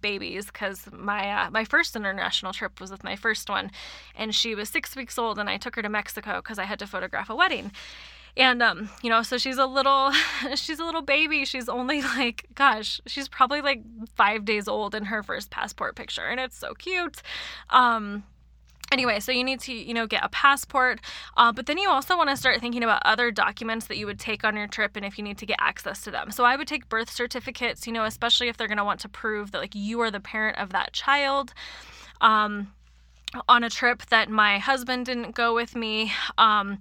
babies 0.00 0.46
because 0.46 0.88
my 0.92 1.30
uh, 1.30 1.50
my 1.50 1.64
first 1.64 1.96
international 1.96 2.52
trip 2.52 2.80
was 2.80 2.90
with 2.90 3.02
my 3.04 3.16
first 3.16 3.48
one, 3.48 3.70
and 4.14 4.34
she 4.34 4.54
was 4.54 4.68
six 4.68 4.94
weeks 4.94 5.18
old, 5.18 5.38
and 5.38 5.48
I 5.48 5.56
took 5.56 5.76
her 5.76 5.82
to 5.82 5.88
Mexico 5.88 6.36
because 6.36 6.58
I 6.58 6.64
had 6.64 6.78
to 6.80 6.86
photograph 6.86 7.30
a 7.30 7.34
wedding. 7.34 7.72
And 8.38 8.62
um 8.62 8.90
you 9.02 9.08
know 9.08 9.22
so 9.22 9.38
she's 9.38 9.56
a 9.56 9.64
little 9.66 10.12
she's 10.54 10.78
a 10.78 10.84
little 10.84 11.02
baby. 11.02 11.44
She's 11.44 11.68
only 11.68 12.02
like 12.18 12.46
gosh 12.54 13.00
she's 13.06 13.28
probably 13.28 13.62
like 13.62 13.82
five 14.14 14.44
days 14.44 14.68
old 14.68 14.94
in 14.94 15.06
her 15.06 15.22
first 15.22 15.50
passport 15.50 15.96
picture 15.96 16.26
and 16.26 16.38
it's 16.38 16.58
so 16.58 16.74
cute. 16.74 17.22
Um 17.70 18.24
anyway 18.92 19.20
so 19.20 19.32
you 19.32 19.44
need 19.44 19.60
to 19.60 19.72
you 19.72 19.94
know 19.94 20.06
get 20.06 20.24
a 20.24 20.28
passport 20.28 21.00
uh, 21.36 21.52
but 21.52 21.66
then 21.66 21.78
you 21.78 21.88
also 21.88 22.16
want 22.16 22.30
to 22.30 22.36
start 22.36 22.60
thinking 22.60 22.82
about 22.82 23.02
other 23.04 23.30
documents 23.30 23.86
that 23.86 23.96
you 23.96 24.06
would 24.06 24.18
take 24.18 24.44
on 24.44 24.56
your 24.56 24.66
trip 24.66 24.96
and 24.96 25.04
if 25.04 25.18
you 25.18 25.24
need 25.24 25.38
to 25.38 25.46
get 25.46 25.58
access 25.60 26.02
to 26.02 26.10
them. 26.10 26.30
So 26.30 26.44
i 26.44 26.56
would 26.56 26.68
take 26.68 26.88
birth 26.88 27.10
certificates 27.10 27.86
you 27.86 27.92
know 27.92 28.04
especially 28.04 28.48
if 28.48 28.56
they're 28.56 28.68
going 28.68 28.78
to 28.78 28.84
want 28.84 29.00
to 29.00 29.08
prove 29.08 29.52
that 29.52 29.58
like 29.58 29.74
you 29.74 30.00
are 30.00 30.10
the 30.10 30.20
parent 30.20 30.58
of 30.58 30.70
that 30.70 30.92
child 30.92 31.52
um, 32.20 32.72
on 33.48 33.64
a 33.64 33.70
trip 33.70 34.06
that 34.06 34.30
my 34.30 34.58
husband 34.58 35.06
didn't 35.06 35.34
go 35.34 35.54
with 35.54 35.74
me 35.76 36.12
um, 36.38 36.78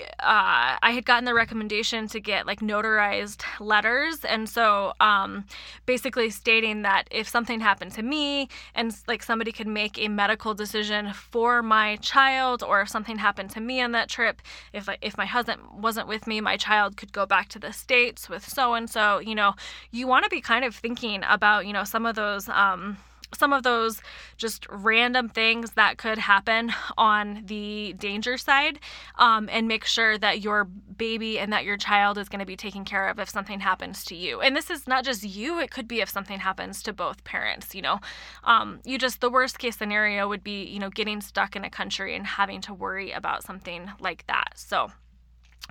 uh, 0.00 0.78
I 0.82 0.92
had 0.92 1.04
gotten 1.04 1.24
the 1.24 1.34
recommendation 1.34 2.08
to 2.08 2.20
get 2.20 2.46
like 2.46 2.60
notarized 2.60 3.42
letters, 3.60 4.24
and 4.24 4.48
so 4.48 4.94
um, 5.00 5.44
basically 5.86 6.30
stating 6.30 6.82
that 6.82 7.04
if 7.10 7.28
something 7.28 7.60
happened 7.60 7.92
to 7.92 8.02
me 8.02 8.48
and 8.74 8.96
like 9.06 9.22
somebody 9.22 9.52
could 9.52 9.66
make 9.66 9.98
a 9.98 10.08
medical 10.08 10.54
decision 10.54 11.12
for 11.12 11.62
my 11.62 11.96
child, 11.96 12.62
or 12.62 12.80
if 12.80 12.88
something 12.88 13.18
happened 13.18 13.50
to 13.50 13.60
me 13.60 13.80
on 13.80 13.92
that 13.92 14.08
trip, 14.08 14.40
if 14.72 14.88
if 15.02 15.16
my 15.16 15.26
husband 15.26 15.60
wasn't 15.72 16.08
with 16.08 16.26
me, 16.26 16.40
my 16.40 16.56
child 16.56 16.96
could 16.96 17.12
go 17.12 17.26
back 17.26 17.48
to 17.48 17.58
the 17.58 17.72
states 17.72 18.28
with 18.28 18.48
so 18.48 18.74
and 18.74 18.88
so. 18.88 19.18
You 19.18 19.34
know, 19.34 19.54
you 19.90 20.06
want 20.06 20.24
to 20.24 20.30
be 20.30 20.40
kind 20.40 20.64
of 20.64 20.74
thinking 20.74 21.22
about 21.28 21.66
you 21.66 21.72
know 21.72 21.84
some 21.84 22.06
of 22.06 22.16
those. 22.16 22.48
Um, 22.48 22.96
some 23.34 23.52
of 23.52 23.62
those 23.62 24.00
just 24.36 24.66
random 24.68 25.28
things 25.28 25.72
that 25.72 25.98
could 25.98 26.18
happen 26.18 26.72
on 26.96 27.42
the 27.46 27.94
danger 27.98 28.36
side 28.38 28.78
um, 29.16 29.48
and 29.50 29.68
make 29.68 29.84
sure 29.84 30.18
that 30.18 30.40
your 30.40 30.64
baby 30.64 31.38
and 31.38 31.52
that 31.52 31.64
your 31.64 31.76
child 31.76 32.18
is 32.18 32.28
going 32.28 32.40
to 32.40 32.46
be 32.46 32.56
taken 32.56 32.84
care 32.84 33.08
of 33.08 33.18
if 33.18 33.28
something 33.28 33.60
happens 33.60 34.04
to 34.04 34.14
you. 34.14 34.40
And 34.40 34.56
this 34.56 34.70
is 34.70 34.86
not 34.86 35.04
just 35.04 35.22
you, 35.22 35.58
it 35.58 35.70
could 35.70 35.88
be 35.88 36.00
if 36.00 36.08
something 36.08 36.40
happens 36.40 36.82
to 36.84 36.92
both 36.92 37.24
parents, 37.24 37.74
you 37.74 37.82
know. 37.82 38.00
Um, 38.44 38.80
you 38.84 38.98
just, 38.98 39.20
the 39.20 39.30
worst 39.30 39.58
case 39.58 39.76
scenario 39.76 40.28
would 40.28 40.44
be, 40.44 40.64
you 40.64 40.78
know, 40.78 40.90
getting 40.90 41.20
stuck 41.20 41.56
in 41.56 41.64
a 41.64 41.70
country 41.70 42.14
and 42.14 42.26
having 42.26 42.60
to 42.62 42.74
worry 42.74 43.12
about 43.12 43.44
something 43.44 43.90
like 44.00 44.26
that. 44.26 44.52
So, 44.56 44.90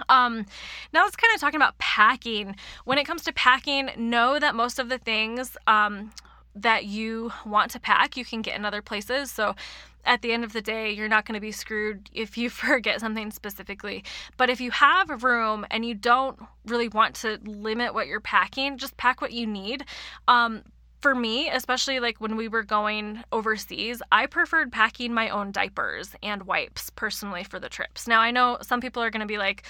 um, 0.09 0.45
now 0.93 1.03
let's 1.03 1.15
kind 1.15 1.33
of 1.33 1.41
talking 1.41 1.57
about 1.57 1.77
packing. 1.77 2.55
When 2.85 2.97
it 2.97 3.05
comes 3.05 3.23
to 3.23 3.33
packing, 3.33 3.89
know 3.97 4.39
that 4.39 4.55
most 4.55 4.79
of 4.79 4.89
the 4.89 4.97
things 4.97 5.57
um, 5.67 6.11
that 6.55 6.85
you 6.85 7.31
want 7.45 7.71
to 7.71 7.79
pack, 7.79 8.17
you 8.17 8.25
can 8.25 8.41
get 8.41 8.55
in 8.55 8.65
other 8.65 8.81
places. 8.81 9.31
So 9.31 9.55
at 10.03 10.21
the 10.21 10.31
end 10.33 10.43
of 10.43 10.53
the 10.53 10.61
day, 10.61 10.91
you're 10.91 11.07
not 11.07 11.25
going 11.25 11.35
to 11.35 11.41
be 11.41 11.51
screwed 11.51 12.09
if 12.13 12.37
you 12.37 12.49
forget 12.49 12.99
something 12.99 13.31
specifically. 13.31 14.03
But 14.37 14.49
if 14.49 14.59
you 14.59 14.71
have 14.71 15.09
a 15.09 15.17
room 15.17 15.65
and 15.71 15.85
you 15.85 15.95
don't 15.95 16.39
really 16.65 16.87
want 16.87 17.15
to 17.17 17.39
limit 17.43 17.93
what 17.93 18.07
you're 18.07 18.19
packing, 18.19 18.77
just 18.77 18.97
pack 18.97 19.21
what 19.21 19.31
you 19.31 19.47
need. 19.47 19.85
Um, 20.27 20.63
for 21.01 21.15
me, 21.15 21.49
especially 21.49 21.99
like 21.99 22.21
when 22.21 22.35
we 22.35 22.47
were 22.47 22.61
going 22.63 23.23
overseas, 23.31 24.03
I 24.11 24.27
preferred 24.27 24.71
packing 24.71 25.13
my 25.13 25.29
own 25.29 25.51
diapers 25.51 26.15
and 26.21 26.43
wipes 26.43 26.91
personally 26.91 27.43
for 27.43 27.59
the 27.59 27.69
trips. 27.69 28.07
Now, 28.07 28.21
I 28.21 28.29
know 28.29 28.59
some 28.61 28.81
people 28.81 29.01
are 29.01 29.09
going 29.09 29.21
to 29.21 29.27
be 29.27 29.39
like, 29.39 29.63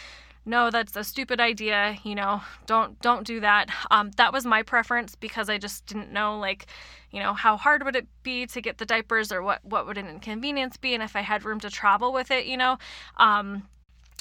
no 0.46 0.70
that's 0.70 0.96
a 0.96 1.04
stupid 1.04 1.40
idea 1.40 1.98
you 2.04 2.16
know 2.16 2.42
don't 2.66 3.00
don't 3.02 3.26
do 3.26 3.40
that. 3.40 3.70
Um, 3.92 4.12
that 4.18 4.34
was 4.34 4.46
my 4.46 4.64
preference 4.64 5.16
because 5.16 5.50
i 5.50 5.58
just 5.58 5.86
didn't 5.86 6.12
know 6.12 6.38
like 6.40 6.66
you 7.12 7.20
know 7.20 7.34
how 7.34 7.58
hard 7.58 7.84
would 7.84 7.96
it 7.96 8.08
be 8.24 8.46
to 8.48 8.62
get 8.62 8.78
the 8.78 8.86
diapers 8.86 9.32
or 9.32 9.42
what 9.42 9.64
what 9.64 9.86
would 9.86 9.98
an 9.98 10.08
inconvenience 10.08 10.78
be 10.78 10.94
and 10.94 11.04
if 11.04 11.16
i 11.16 11.22
had 11.22 11.44
room 11.44 11.60
to 11.60 11.70
travel 11.70 12.12
with 12.14 12.32
it 12.32 12.46
you 12.46 12.58
know? 12.58 12.78
Um, 13.18 13.68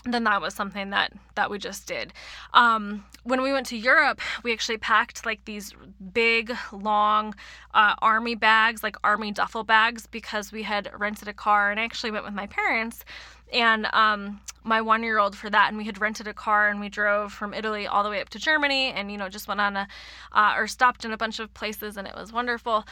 then 0.04 0.24
that 0.24 0.40
was 0.40 0.54
something 0.54 0.90
that 0.90 1.12
that 1.34 1.50
we 1.50 1.58
just 1.58 1.86
did. 1.86 2.12
Um, 2.54 3.04
when 3.24 3.42
we 3.42 3.52
went 3.52 3.66
to 3.66 3.76
europe 3.76 4.20
we 4.42 4.52
actually 4.52 4.78
packed 4.78 5.26
like 5.26 5.44
these 5.44 5.74
big 6.12 6.52
long 6.72 7.34
uh, 7.74 7.94
army 8.00 8.34
bags 8.34 8.82
like 8.82 8.96
army 9.04 9.30
duffel 9.30 9.64
bags 9.64 10.06
because 10.06 10.52
we 10.52 10.62
had 10.62 10.90
rented 10.98 11.28
a 11.28 11.32
car 11.32 11.70
and 11.70 11.78
i 11.78 11.84
actually 11.84 12.10
went 12.10 12.24
with 12.24 12.34
my 12.34 12.46
parents 12.46 13.04
and 13.52 13.86
um, 13.92 14.40
my 14.62 14.80
one 14.80 15.02
year 15.02 15.18
old 15.18 15.36
for 15.36 15.50
that 15.50 15.68
and 15.68 15.76
we 15.76 15.84
had 15.84 16.00
rented 16.00 16.28
a 16.28 16.34
car 16.34 16.68
and 16.68 16.80
we 16.80 16.88
drove 16.88 17.32
from 17.32 17.52
italy 17.52 17.86
all 17.86 18.02
the 18.02 18.10
way 18.10 18.20
up 18.20 18.28
to 18.28 18.38
germany 18.38 18.90
and 18.92 19.10
you 19.10 19.18
know 19.18 19.28
just 19.28 19.48
went 19.48 19.60
on 19.60 19.76
a 19.76 19.86
uh, 20.32 20.54
or 20.56 20.66
stopped 20.66 21.04
in 21.04 21.12
a 21.12 21.16
bunch 21.16 21.38
of 21.38 21.52
places 21.52 21.96
and 21.96 22.06
it 22.08 22.14
was 22.14 22.32
wonderful 22.32 22.86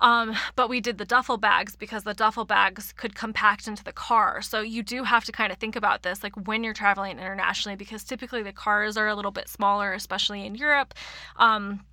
um, 0.00 0.34
but 0.56 0.68
we 0.68 0.80
did 0.80 0.98
the 0.98 1.04
duffel 1.04 1.36
bags 1.36 1.76
because 1.76 2.04
the 2.04 2.14
duffel 2.14 2.44
bags 2.44 2.92
could 2.96 3.14
compact 3.14 3.66
into 3.66 3.84
the 3.84 3.92
car. 3.92 4.42
So 4.42 4.60
you 4.60 4.82
do 4.82 5.04
have 5.04 5.24
to 5.24 5.32
kind 5.32 5.52
of 5.52 5.58
think 5.58 5.76
about 5.76 6.02
this, 6.02 6.22
like 6.22 6.34
when 6.46 6.64
you're 6.64 6.74
traveling 6.74 7.12
internationally, 7.12 7.76
because 7.76 8.04
typically 8.04 8.42
the 8.42 8.52
cars 8.52 8.96
are 8.96 9.08
a 9.08 9.14
little 9.14 9.30
bit 9.30 9.48
smaller, 9.48 9.92
especially 9.92 10.44
in 10.46 10.54
Europe. 10.54 10.94
Um, 11.36 11.84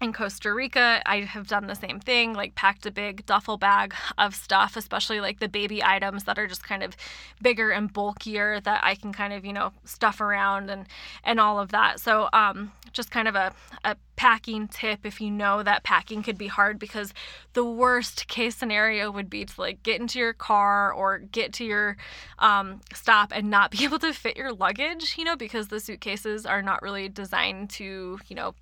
in 0.00 0.12
Costa 0.12 0.52
Rica, 0.52 1.00
I 1.06 1.20
have 1.20 1.46
done 1.46 1.68
the 1.68 1.74
same 1.74 2.00
thing, 2.00 2.32
like 2.32 2.56
packed 2.56 2.84
a 2.84 2.90
big 2.90 3.24
duffel 3.26 3.56
bag 3.56 3.94
of 4.18 4.34
stuff, 4.34 4.76
especially 4.76 5.20
like 5.20 5.38
the 5.38 5.48
baby 5.48 5.84
items 5.84 6.24
that 6.24 6.36
are 6.36 6.48
just 6.48 6.64
kind 6.64 6.82
of 6.82 6.96
bigger 7.40 7.70
and 7.70 7.92
bulkier 7.92 8.60
that 8.60 8.80
I 8.82 8.96
can 8.96 9.12
kind 9.12 9.32
of, 9.32 9.44
you 9.44 9.52
know, 9.52 9.72
stuff 9.84 10.20
around 10.20 10.68
and 10.68 10.86
and 11.22 11.38
all 11.38 11.60
of 11.60 11.70
that. 11.70 12.00
So, 12.00 12.28
um 12.32 12.72
just 12.94 13.10
kind 13.10 13.28
of 13.28 13.34
a, 13.34 13.52
a 13.84 13.96
packing 14.16 14.68
tip 14.68 15.04
if 15.04 15.20
you 15.20 15.30
know 15.30 15.62
that 15.62 15.82
packing 15.82 16.22
could 16.22 16.38
be 16.38 16.46
hard 16.46 16.78
because 16.78 17.12
the 17.52 17.64
worst 17.64 18.26
case 18.28 18.56
scenario 18.56 19.10
would 19.10 19.28
be 19.28 19.44
to 19.44 19.60
like 19.60 19.82
get 19.82 20.00
into 20.00 20.18
your 20.18 20.32
car 20.32 20.92
or 20.92 21.18
get 21.18 21.52
to 21.52 21.64
your 21.64 21.96
um, 22.38 22.80
stop 22.94 23.32
and 23.34 23.50
not 23.50 23.70
be 23.72 23.84
able 23.84 23.98
to 23.98 24.12
fit 24.12 24.36
your 24.36 24.52
luggage 24.52 25.16
you 25.18 25.24
know 25.24 25.36
because 25.36 25.68
the 25.68 25.80
suitcases 25.80 26.46
are 26.46 26.62
not 26.62 26.80
really 26.80 27.08
designed 27.08 27.68
to 27.68 28.18
you 28.28 28.36
know 28.36 28.54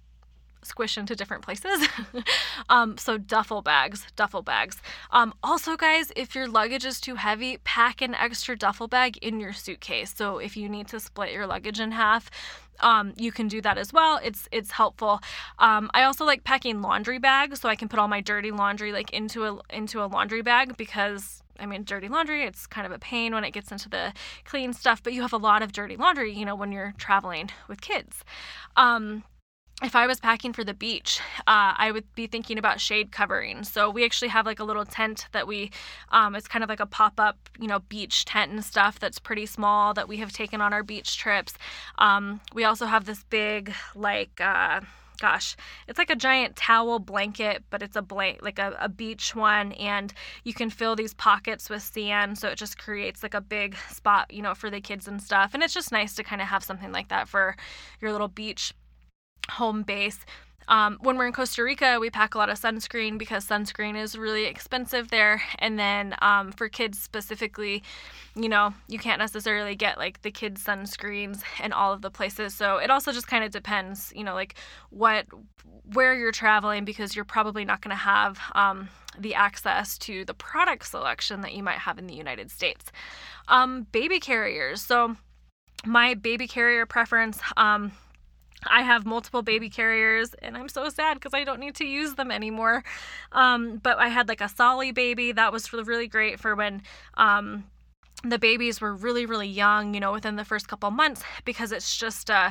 squish 0.62 0.96
into 0.96 1.14
different 1.14 1.42
places. 1.42 1.86
um, 2.68 2.96
so 2.96 3.18
duffel 3.18 3.62
bags, 3.62 4.06
duffel 4.16 4.42
bags. 4.42 4.80
Um, 5.10 5.34
also, 5.42 5.76
guys, 5.76 6.12
if 6.16 6.34
your 6.34 6.48
luggage 6.48 6.84
is 6.84 7.00
too 7.00 7.16
heavy, 7.16 7.58
pack 7.64 8.00
an 8.00 8.14
extra 8.14 8.56
duffel 8.56 8.88
bag 8.88 9.16
in 9.18 9.40
your 9.40 9.52
suitcase. 9.52 10.14
So 10.16 10.38
if 10.38 10.56
you 10.56 10.68
need 10.68 10.88
to 10.88 11.00
split 11.00 11.32
your 11.32 11.46
luggage 11.46 11.80
in 11.80 11.92
half, 11.92 12.30
um, 12.82 13.12
you 13.16 13.32
can 13.32 13.48
do 13.48 13.60
that 13.62 13.78
as 13.78 13.92
well. 13.92 14.20
It's 14.22 14.48
it's 14.52 14.72
helpful. 14.72 15.20
Um, 15.58 15.90
I 15.94 16.02
also 16.04 16.24
like 16.24 16.44
packing 16.44 16.82
laundry 16.82 17.18
bags 17.18 17.60
so 17.60 17.68
I 17.68 17.76
can 17.76 17.88
put 17.88 17.98
all 17.98 18.08
my 18.08 18.20
dirty 18.20 18.50
laundry 18.50 18.92
like 18.92 19.12
into 19.12 19.44
a 19.44 19.58
into 19.70 20.02
a 20.02 20.06
laundry 20.06 20.42
bag 20.42 20.76
because 20.76 21.42
I 21.58 21.66
mean, 21.66 21.84
dirty 21.84 22.08
laundry, 22.08 22.44
it's 22.44 22.66
kind 22.66 22.86
of 22.86 22.92
a 22.92 22.98
pain 22.98 23.34
when 23.34 23.44
it 23.44 23.52
gets 23.52 23.70
into 23.70 23.88
the 23.88 24.12
clean 24.44 24.72
stuff, 24.72 25.02
but 25.02 25.12
you 25.12 25.22
have 25.22 25.32
a 25.32 25.38
lot 25.38 25.62
of 25.62 25.72
dirty 25.72 25.96
laundry, 25.96 26.32
you 26.32 26.44
know, 26.44 26.56
when 26.56 26.72
you're 26.72 26.94
traveling 26.98 27.50
with 27.68 27.80
kids. 27.80 28.24
Um, 28.76 29.22
if 29.80 29.96
I 29.96 30.06
was 30.06 30.20
packing 30.20 30.52
for 30.52 30.62
the 30.64 30.74
beach, 30.74 31.20
uh, 31.40 31.74
I 31.76 31.90
would 31.92 32.04
be 32.14 32.26
thinking 32.26 32.58
about 32.58 32.80
shade 32.80 33.10
covering. 33.10 33.64
So 33.64 33.90
we 33.90 34.04
actually 34.04 34.28
have 34.28 34.46
like 34.46 34.60
a 34.60 34.64
little 34.64 34.84
tent 34.84 35.26
that 35.32 35.46
we, 35.46 35.70
um, 36.10 36.34
it's 36.34 36.46
kind 36.46 36.62
of 36.62 36.68
like 36.68 36.80
a 36.80 36.86
pop 36.86 37.18
up, 37.18 37.36
you 37.58 37.66
know, 37.66 37.80
beach 37.80 38.24
tent 38.24 38.52
and 38.52 38.64
stuff 38.64 39.00
that's 39.00 39.18
pretty 39.18 39.46
small 39.46 39.92
that 39.94 40.08
we 40.08 40.18
have 40.18 40.32
taken 40.32 40.60
on 40.60 40.72
our 40.72 40.82
beach 40.82 41.16
trips. 41.16 41.54
Um, 41.98 42.40
we 42.54 42.64
also 42.64 42.86
have 42.86 43.06
this 43.06 43.24
big, 43.24 43.72
like, 43.94 44.40
uh, 44.40 44.82
gosh, 45.20 45.56
it's 45.86 45.98
like 45.98 46.10
a 46.10 46.16
giant 46.16 46.56
towel 46.56 46.98
blanket, 46.98 47.62
but 47.70 47.82
it's 47.82 47.96
a 47.96 48.02
blank, 48.02 48.40
like 48.42 48.58
a, 48.58 48.76
a 48.80 48.88
beach 48.88 49.34
one, 49.36 49.72
and 49.72 50.12
you 50.42 50.52
can 50.52 50.68
fill 50.68 50.96
these 50.96 51.14
pockets 51.14 51.70
with 51.70 51.82
sand, 51.82 52.38
so 52.38 52.48
it 52.48 52.58
just 52.58 52.76
creates 52.76 53.22
like 53.22 53.34
a 53.34 53.40
big 53.40 53.76
spot, 53.88 54.32
you 54.32 54.42
know, 54.42 54.54
for 54.54 54.68
the 54.68 54.80
kids 54.80 55.06
and 55.06 55.22
stuff. 55.22 55.54
And 55.54 55.62
it's 55.62 55.74
just 55.74 55.92
nice 55.92 56.14
to 56.16 56.24
kind 56.24 56.42
of 56.42 56.48
have 56.48 56.64
something 56.64 56.90
like 56.92 57.08
that 57.08 57.28
for 57.28 57.56
your 58.00 58.10
little 58.10 58.28
beach 58.28 58.74
home 59.50 59.82
base. 59.82 60.24
Um, 60.68 60.98
when 61.02 61.16
we're 61.16 61.26
in 61.26 61.32
Costa 61.32 61.62
Rica, 61.62 61.98
we 62.00 62.08
pack 62.08 62.34
a 62.34 62.38
lot 62.38 62.48
of 62.48 62.58
sunscreen 62.58 63.18
because 63.18 63.46
sunscreen 63.46 64.00
is 64.00 64.16
really 64.16 64.44
expensive 64.44 65.10
there. 65.10 65.42
And 65.58 65.78
then 65.78 66.14
um, 66.22 66.52
for 66.52 66.68
kids 66.68 66.98
specifically, 66.98 67.82
you 68.34 68.48
know, 68.48 68.72
you 68.88 68.98
can't 68.98 69.18
necessarily 69.18 69.74
get 69.74 69.98
like 69.98 70.22
the 70.22 70.30
kids' 70.30 70.64
sunscreens 70.64 71.42
in 71.62 71.72
all 71.72 71.92
of 71.92 72.02
the 72.02 72.10
places. 72.10 72.54
So 72.54 72.76
it 72.76 72.90
also 72.90 73.12
just 73.12 73.26
kind 73.26 73.44
of 73.44 73.50
depends, 73.50 74.12
you 74.14 74.24
know, 74.24 74.34
like 74.34 74.54
what, 74.90 75.26
where 75.92 76.14
you're 76.14 76.32
traveling 76.32 76.84
because 76.84 77.14
you're 77.16 77.24
probably 77.24 77.64
not 77.64 77.82
going 77.82 77.94
to 77.94 78.02
have 78.02 78.38
um, 78.54 78.88
the 79.18 79.34
access 79.34 79.98
to 79.98 80.24
the 80.24 80.34
product 80.34 80.86
selection 80.86 81.40
that 81.42 81.54
you 81.54 81.62
might 81.62 81.78
have 81.78 81.98
in 81.98 82.06
the 82.06 82.14
United 82.14 82.50
States. 82.50 82.90
Um, 83.48 83.88
baby 83.92 84.20
carriers. 84.20 84.80
So 84.80 85.16
my 85.84 86.14
baby 86.14 86.46
carrier 86.46 86.86
preference, 86.86 87.40
um, 87.56 87.92
I 88.66 88.82
have 88.82 89.04
multiple 89.06 89.42
baby 89.42 89.68
carriers 89.68 90.34
and 90.42 90.56
I'm 90.56 90.68
so 90.68 90.88
sad 90.88 91.14
because 91.14 91.34
I 91.34 91.44
don't 91.44 91.60
need 91.60 91.74
to 91.76 91.84
use 91.84 92.14
them 92.14 92.30
anymore. 92.30 92.84
Um, 93.32 93.78
but 93.82 93.98
I 93.98 94.08
had 94.08 94.28
like 94.28 94.40
a 94.40 94.48
Solly 94.48 94.92
baby 94.92 95.32
that 95.32 95.52
was 95.52 95.72
really 95.72 96.08
great 96.08 96.40
for 96.40 96.54
when 96.54 96.82
um, 97.14 97.64
the 98.24 98.38
babies 98.38 98.80
were 98.80 98.94
really, 98.94 99.26
really 99.26 99.48
young, 99.48 99.94
you 99.94 100.00
know, 100.00 100.12
within 100.12 100.36
the 100.36 100.44
first 100.44 100.68
couple 100.68 100.90
months 100.90 101.22
because 101.44 101.72
it's 101.72 101.96
just 101.96 102.30
uh, 102.30 102.50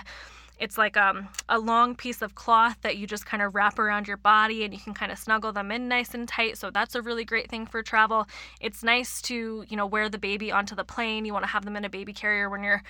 it's 0.62 0.78
like 0.78 0.96
um, 0.96 1.28
a 1.50 1.58
long 1.58 1.96
piece 1.96 2.22
of 2.22 2.36
cloth 2.36 2.78
that 2.82 2.96
you 2.98 3.08
just 3.08 3.26
kind 3.26 3.42
of 3.42 3.56
wrap 3.56 3.80
around 3.80 4.08
your 4.08 4.18
body 4.18 4.64
and 4.64 4.72
you 4.72 4.80
can 4.80 4.94
kind 4.94 5.12
of 5.12 5.18
snuggle 5.18 5.52
them 5.52 5.72
in 5.72 5.88
nice 5.88 6.14
and 6.14 6.28
tight. 6.28 6.56
So 6.58 6.70
that's 6.70 6.94
a 6.94 7.02
really 7.02 7.26
great 7.26 7.50
thing 7.50 7.66
for 7.66 7.82
travel. 7.82 8.28
It's 8.60 8.84
nice 8.84 9.24
to, 9.24 9.66
you 9.68 9.76
know, 9.76 9.88
wear 9.88 10.08
the 10.08 10.20
baby 10.20 10.52
onto 10.52 10.76
the 10.76 10.84
plane. 10.84 11.26
You 11.26 11.34
want 11.34 11.46
to 11.46 11.52
have 11.52 11.66
them 11.66 11.76
in 11.76 11.84
a 11.84 11.90
baby 11.90 12.14
carrier 12.14 12.48
when 12.48 12.64
you're 12.64 12.84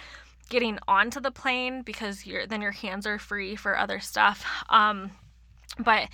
getting 0.52 0.78
onto 0.88 1.20
the 1.20 1.32
plane 1.32 1.82
because 1.82 2.28
you're 2.28 2.46
then 2.46 2.62
your 2.62 2.72
hands 2.72 3.08
are 3.08 3.18
free 3.18 3.56
for 3.56 3.76
other 3.76 4.00
stuff. 4.00 4.46
Um, 4.70 5.12
but 5.80 6.10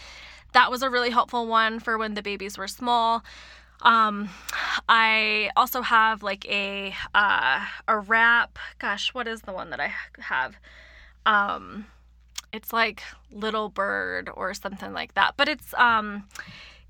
that 0.54 0.72
was 0.72 0.84
a 0.84 0.90
really 0.90 1.10
helpful 1.10 1.48
one 1.48 1.80
for 1.80 1.98
when 1.98 2.14
the 2.14 2.22
babies 2.22 2.58
were 2.58 2.68
small. 2.68 3.24
Um, 3.82 4.30
I 4.88 5.50
also 5.56 5.82
have 5.82 6.24
like 6.24 6.46
a 6.46 6.94
uh, 7.14 7.66
a 7.88 8.00
wrap. 8.00 8.58
Gosh, 8.80 9.14
what 9.14 9.28
is 9.28 9.42
the 9.42 9.52
one 9.52 9.72
that 9.72 9.80
I 9.80 9.92
have? 10.20 10.56
Um, 11.26 11.88
it's 12.54 12.72
like 12.72 13.02
Little 13.32 13.70
Bird 13.70 14.30
or 14.34 14.54
something 14.54 14.94
like 14.94 15.16
that. 15.16 15.34
But 15.36 15.50
it's 15.50 15.74
um 15.74 16.26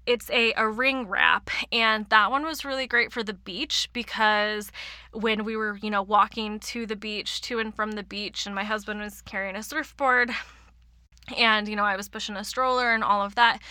it's 0.08 0.30
a, 0.32 0.54
a 0.56 0.68
ring 0.68 1.08
wrap 1.08 1.50
and 1.72 2.08
that 2.10 2.32
one 2.32 2.44
was 2.44 2.66
really 2.66 2.88
great 2.88 3.12
for 3.12 3.22
the 3.22 3.34
beach 3.34 3.90
because 3.94 4.72
when 5.12 5.44
we 5.44 5.56
were 5.56 5.78
you 5.82 5.92
know 5.92 6.02
walking 6.02 6.60
to 6.60 6.86
the 6.88 6.96
beach 6.96 7.42
to 7.42 7.60
and 7.60 7.76
from 7.76 7.92
the 7.92 8.04
beach 8.04 8.46
and 8.46 8.56
my 8.56 8.64
husband 8.64 9.00
was 9.02 9.22
carrying 9.22 9.56
a 9.56 9.62
surfboard 9.62 10.32
and 11.38 11.68
you 11.68 11.76
know 11.76 11.84
i 11.84 11.98
was 11.98 12.08
pushing 12.08 12.38
a 12.38 12.44
stroller 12.44 12.94
and 12.94 13.04
all 13.04 13.22
of 13.22 13.36
that 13.36 13.62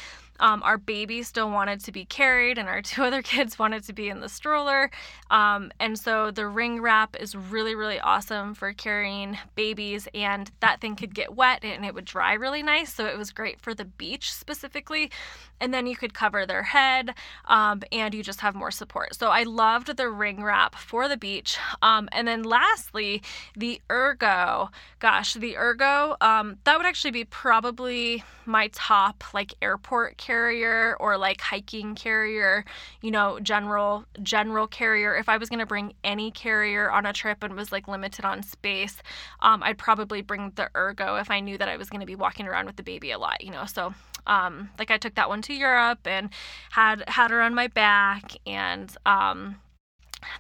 um, 0.41 0.63
our 0.63 0.79
baby 0.79 1.23
still 1.23 1.51
wanted 1.51 1.81
to 1.85 1.93
be 1.93 2.05
carried, 2.05 2.59
and 2.59 2.69
our 2.69 2.83
two 2.91 3.03
other 3.03 3.23
kids 3.23 3.59
wanted 3.59 3.85
to 3.85 3.93
be 3.93 4.09
in 4.09 4.21
the 4.21 4.29
stroller. 4.29 4.91
Um, 5.31 5.73
and 5.81 5.99
so 5.99 6.31
the 6.31 6.47
ring 6.47 6.81
wrap 6.81 7.17
is 7.19 7.35
really, 7.35 7.75
really 7.75 8.01
awesome 8.01 8.55
for 8.55 8.73
carrying 8.73 9.39
babies, 9.55 10.09
and 10.15 10.51
that 10.61 10.81
thing 10.81 10.97
could 10.97 11.15
get 11.15 11.35
wet 11.35 11.65
and 11.65 11.85
it 11.85 11.95
would 11.95 12.05
dry 12.05 12.35
really 12.35 12.63
nice. 12.63 12.93
So 12.93 13.07
it 13.07 13.19
was 13.19 13.31
great 13.31 13.61
for 13.61 13.75
the 13.75 13.85
beach 13.85 14.33
specifically. 14.33 15.11
And 15.59 15.73
then 15.73 15.87
you 15.87 15.97
could 15.97 16.13
cover 16.13 16.45
their 16.45 16.63
head, 16.63 17.15
um, 17.47 17.83
and 17.91 18.13
you 18.13 18.23
just 18.23 18.41
have 18.41 18.55
more 18.55 18.71
support. 18.71 19.15
So 19.15 19.29
I 19.29 19.45
loved 19.45 19.97
the 19.97 20.11
ring 20.11 20.43
wrap 20.43 20.75
for 20.75 21.09
the 21.09 21.17
beach. 21.17 21.57
Um, 21.81 22.11
and 22.13 22.29
then 22.29 22.43
lastly, 22.43 23.23
the 23.57 23.81
Ergo. 23.91 24.71
Gosh, 24.99 25.35
the 25.35 25.57
Ergo, 25.57 26.17
um, 26.21 26.59
that 26.65 26.77
would 26.77 26.87
actually 26.87 27.11
be 27.13 27.25
probably 27.25 28.23
my 28.45 28.69
top 28.73 29.25
like 29.33 29.55
airport 29.63 30.19
carrier 30.27 30.97
or 30.99 31.17
like 31.17 31.41
hiking 31.41 31.95
carrier, 31.95 32.65
you 33.01 33.11
know, 33.11 33.39
general 33.41 34.05
general 34.23 34.67
carrier. 34.67 35.15
If 35.15 35.29
I 35.29 35.37
was 35.37 35.49
going 35.49 35.61
to 35.61 35.67
bring 35.67 35.93
any 36.03 36.31
carrier 36.31 36.91
on 36.91 37.07
a 37.07 37.13
trip 37.13 37.43
and 37.43 37.55
was 37.55 37.71
like 37.71 37.87
limited 37.87 38.25
on 38.25 38.43
space, 38.43 38.97
um, 39.41 39.63
I'd 39.63 39.79
probably 39.79 40.23
bring 40.23 40.53
the 40.57 40.69
Ergo 40.77 41.17
if 41.17 41.31
I 41.31 41.41
knew 41.41 41.57
that 41.59 41.69
I 41.69 41.77
was 41.77 41.89
going 41.89 42.01
to 42.01 42.07
be 42.07 42.17
walking 42.17 42.49
around 42.49 42.67
with 42.67 42.77
the 42.77 42.83
baby 42.83 43.13
a 43.13 43.19
lot, 43.19 43.45
you 43.45 43.51
know. 43.53 43.67
So 43.67 43.95
um, 44.27 44.71
like 44.79 44.91
I 44.91 44.99
took 44.99 45.15
that 45.15 45.29
one 45.29 45.43
to 45.43 45.55
Europe 45.55 46.01
and 46.07 46.31
had 46.71 47.09
had 47.09 47.31
her 47.31 47.41
on 47.41 47.55
my 47.55 47.69
back 47.69 48.33
and 48.47 48.95
um, 49.07 49.57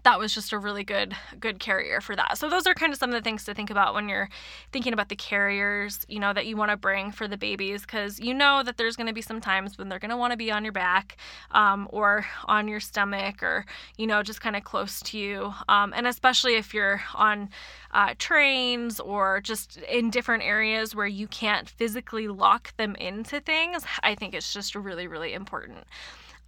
that 0.03 0.19
was 0.19 0.35
just 0.35 0.53
a 0.53 0.59
really 0.59 0.85
good 0.85 1.15
good 1.41 1.59
carrier 1.59 2.01
for 2.01 2.17
that. 2.17 2.39
So 2.39 2.49
those 2.49 2.67
are 2.67 2.75
kind 2.75 2.93
of 2.93 2.99
some 2.99 3.11
of 3.11 3.15
the 3.15 3.23
things 3.23 3.45
to 3.45 3.55
think 3.55 3.71
about 3.71 3.95
when 3.95 4.09
you're 4.09 4.29
thinking 4.73 4.93
about 4.93 5.09
the 5.09 5.17
carriers, 5.17 6.05
you 6.09 6.19
know, 6.19 6.33
that 6.33 6.47
you 6.47 6.57
want 6.57 6.71
to 6.71 6.77
bring 6.77 7.11
for 7.11 7.29
the 7.29 7.37
babies 7.37 7.83
because 7.83 8.21
you 8.21 8.35
know 8.35 8.63
that 8.63 8.77
there's 8.77 8.97
going 8.97 9.07
to 9.07 9.13
be 9.13 9.23
some 9.23 9.41
times 9.41 9.79
when 9.79 9.89
they're 9.89 9.99
going 9.99 10.11
to 10.11 10.17
want 10.17 10.33
to 10.33 10.37
be 10.37 10.51
on 10.51 10.65
your 10.65 10.73
back 10.73 11.17
um, 11.53 11.89
or 11.91 12.27
on 12.47 12.69
your 12.69 12.81
stomach 12.81 13.43
or 13.43 13.65
you 13.97 14.07
know 14.07 14.23
just 14.23 14.41
kind 14.41 14.57
of 14.57 14.65
close 14.65 15.01
to 15.01 15.19
you, 15.19 15.53
um, 15.69 15.93
and 15.97 16.07
especially 16.07 16.55
if 16.55 16.75
you're 16.75 17.03
on 17.15 17.49
uh, 17.93 18.15
trains 18.19 19.01
or 19.01 19.41
just 19.41 19.79
in 19.91 20.11
different 20.11 20.43
areas 20.43 20.95
where 20.95 21.07
you 21.07 21.27
can't 21.29 21.69
physically 21.69 22.29
lock 22.29 22.77
them 22.77 22.95
into 22.97 23.41
things. 23.41 23.85
I 24.03 24.15
think 24.15 24.35
it's 24.35 24.53
just 24.53 24.75
really 24.75 25.07
really 25.07 25.33
important. 25.33 25.85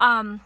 Um, 0.00 0.40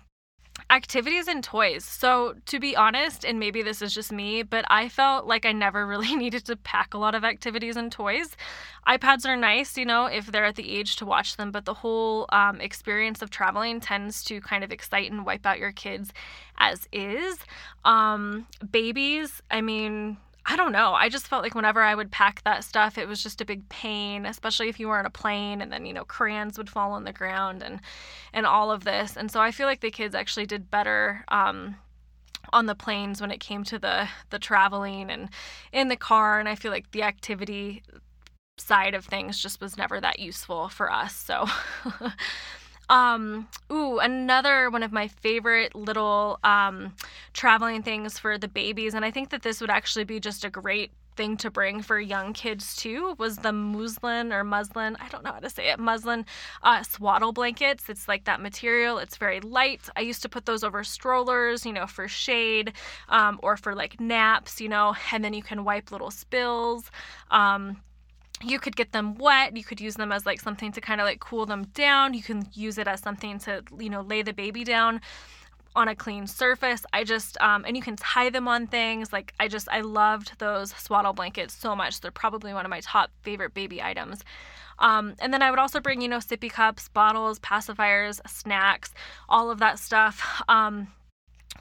activities 0.71 1.29
and 1.29 1.45
toys. 1.45 1.85
So, 1.85 2.35
to 2.47 2.59
be 2.59 2.75
honest, 2.77 3.25
and 3.25 3.39
maybe 3.39 3.63
this 3.63 3.83
is 3.83 3.95
just 3.95 4.13
me, 4.13 4.43
but 4.43 4.65
I 4.69 4.89
felt 4.89 5.27
like 5.27 5.45
I 5.45 5.53
never 5.53 5.87
really 5.93 6.15
needed 6.17 6.45
to 6.47 6.57
pack 6.57 6.95
a 6.95 6.99
lot 6.99 7.15
of 7.15 7.25
activities 7.25 7.77
and 7.77 7.91
toys. 7.91 8.37
iPads 8.87 9.27
are 9.27 9.37
nice, 9.37 9.77
you 9.77 9.85
know, 9.85 10.07
if 10.07 10.27
they're 10.27 10.45
at 10.45 10.57
the 10.57 10.71
age 10.71 10.97
to 10.97 11.07
watch 11.07 11.37
them, 11.37 11.51
but 11.51 11.65
the 11.65 11.75
whole 11.75 12.27
um, 12.31 12.61
experience 12.61 13.23
of 13.23 13.31
traveling 13.31 13.81
tends 13.81 14.25
to 14.25 14.41
kind 14.41 14.65
of 14.65 14.73
excite 14.73 15.11
and 15.11 15.27
wipe 15.27 15.47
out 15.47 15.59
your 15.59 15.73
kids 15.73 16.13
as 16.59 16.89
is. 16.93 17.39
Um, 17.85 18.47
babies, 18.71 19.43
I 19.51 19.61
mean, 19.61 20.17
I 20.45 20.57
don't 20.57 20.73
know. 20.73 20.93
I 20.95 21.09
just 21.09 21.29
felt 21.29 21.43
like 21.43 21.55
whenever 21.55 21.83
I 21.83 21.95
would 21.95 22.11
pack 22.11 22.43
that 22.43 22.65
stuff, 22.65 22.99
it 22.99 23.07
was 23.07 23.23
just 23.23 23.41
a 23.41 23.45
big 23.45 23.69
pain, 23.69 24.27
especially 24.27 24.69
if 24.69 24.81
you 24.81 24.89
were 24.89 24.99
on 24.99 25.07
a 25.07 25.11
plane 25.11 25.61
and 25.63 25.73
then, 25.73 25.87
you 25.87 25.93
know, 25.93 26.05
crayons 26.05 26.59
would 26.59 26.69
fall 26.69 26.93
on 26.93 27.05
the 27.05 27.13
ground 27.13 27.63
and 27.63 27.81
and 28.33 28.45
all 28.45 28.73
of 28.73 28.85
this. 28.85 29.17
And 29.17 29.31
so 29.31 29.41
I 29.41 29.53
feel 29.53 29.67
like 29.67 29.81
the 29.81 29.91
kids 29.91 30.15
actually 30.15 30.47
did 30.47 30.71
better 30.71 31.25
um, 31.29 31.77
on 32.53 32.67
the 32.67 32.75
planes 32.75 33.21
when 33.21 33.31
it 33.31 33.39
came 33.39 33.63
to 33.65 33.79
the 33.79 34.09
the 34.31 34.39
traveling 34.39 35.11
and 35.11 35.29
in 35.73 35.89
the 35.89 35.97
car 35.97 36.41
and 36.41 36.49
I 36.49 36.57
feel 36.57 36.73
like 36.73 36.91
the 36.91 37.03
activity 37.05 37.83
side 38.59 38.95
of 38.95 39.05
things 39.05 39.41
just 39.41 39.61
was 39.61 39.77
never 39.77 40.01
that 40.01 40.19
useful 40.19 40.69
for 40.69 40.91
us. 40.91 41.15
So 41.15 41.47
Um, 42.93 43.49
ooh, 43.73 44.01
another 44.01 44.69
one 44.69 44.83
of 44.83 44.93
my 44.93 45.09
favorite 45.09 45.75
little 45.75 46.39
um, 46.45 46.95
traveling 47.33 47.83
things 47.83 48.19
for 48.19 48.37
the 48.37 48.49
babies, 48.49 48.93
and 48.93 49.03
I 49.03 49.11
think 49.11 49.31
that 49.31 49.41
this 49.41 49.63
would 49.63 49.71
actually 49.71 50.05
be 50.05 50.21
just 50.21 50.45
a 50.45 50.51
great 50.51 50.91
thing 51.17 51.39
to 51.39 51.51
bring 51.51 51.81
for 51.83 51.99
young 52.01 52.33
kids 52.33 52.75
too 52.75 53.15
was 53.19 53.37
the 53.37 53.53
muslin 53.53 54.33
or 54.33 54.43
muslin 54.43 54.97
i 54.99 55.07
don't 55.09 55.23
know 55.23 55.31
how 55.31 55.39
to 55.39 55.51
say 55.51 55.71
it 55.71 55.79
muslin 55.79 56.25
uh, 56.63 56.83
swaddle 56.83 57.33
blankets. 57.33 57.91
It's 57.91 58.09
like 58.09 58.25
that 58.25 58.41
material. 58.41 58.97
It's 58.97 59.19
very 59.19 59.41
light. 59.41 59.91
I 59.95 60.01
used 60.01 60.23
to 60.23 60.31
put 60.31 60.47
those 60.47 60.65
over 60.65 60.83
strollers 60.83 61.67
you 61.67 61.73
know 61.75 61.87
for 61.87 62.09
shade 62.09 62.73
um, 63.11 63.39
or 63.43 63.59
for 63.59 63.75
like 63.75 64.01
naps 64.01 64.59
you 64.59 64.71
know 64.71 64.95
and 65.13 65.23
then 65.23 65.35
you 65.35 65.43
can 65.43 65.65
wipe 65.65 65.93
little 65.93 66.11
spills. 66.11 66.91
Um, 67.31 67.83
you 68.45 68.59
could 68.59 68.77
get 68.77 68.93
them 68.93 69.15
wet 69.17 69.57
you 69.57 69.65
could 69.65 69.81
use 69.81 69.95
them 69.95 70.13
as 70.13 70.27
like 70.27 70.41
something 70.41 70.73
to 70.73 70.81
kind 70.81 71.01
of 71.01 71.07
like 71.07 71.21
cool 71.21 71.47
them 71.47 71.65
down 71.75 72.15
you 72.15 72.23
can 72.23 72.47
use 72.53 72.79
it 72.79 72.89
as 72.89 73.01
something 73.01 73.39
to 73.39 73.63
you 73.79 73.91
know 73.91 74.01
lay 74.03 74.23
the 74.23 74.33
baby 74.33 74.65
down 74.65 75.01
on 75.75 75.89
a 75.89 75.95
clean 75.95 76.27
surface. 76.27 76.85
I 76.93 77.05
just 77.05 77.41
um, 77.41 77.65
and 77.67 77.77
you 77.77 77.83
can 77.83 77.97
tie 77.97 78.31
them 78.31 78.47
on 78.49 78.67
things 78.67 79.13
like 79.13 79.33
i 79.41 79.49
just 79.49 79.69
i 79.71 79.81
loved 79.81 80.39
those 80.39 80.71
swaddle 80.73 81.13
blankets 81.13 81.55
so 81.55 81.75
much 81.75 82.01
they're 82.01 82.11
probably 82.11 82.53
one 82.53 82.65
of 82.65 82.71
my 82.71 82.81
top 82.81 83.11
favorite 83.23 83.55
baby 83.55 83.83
items. 83.83 84.23
Um, 84.79 85.15
and 85.21 85.33
then 85.33 85.43
i 85.43 85.51
would 85.51 85.59
also 85.59 85.81
bring 85.81 86.01
you 86.01 86.09
know 86.09 86.19
sippy 86.19 86.51
cups 86.51 86.89
bottles 86.89 87.39
pacifiers 87.39 88.21
snacks 88.29 88.93
all 89.29 89.51
of 89.51 89.59
that 89.61 89.79
stuff. 89.79 90.43
Um, 90.49 90.89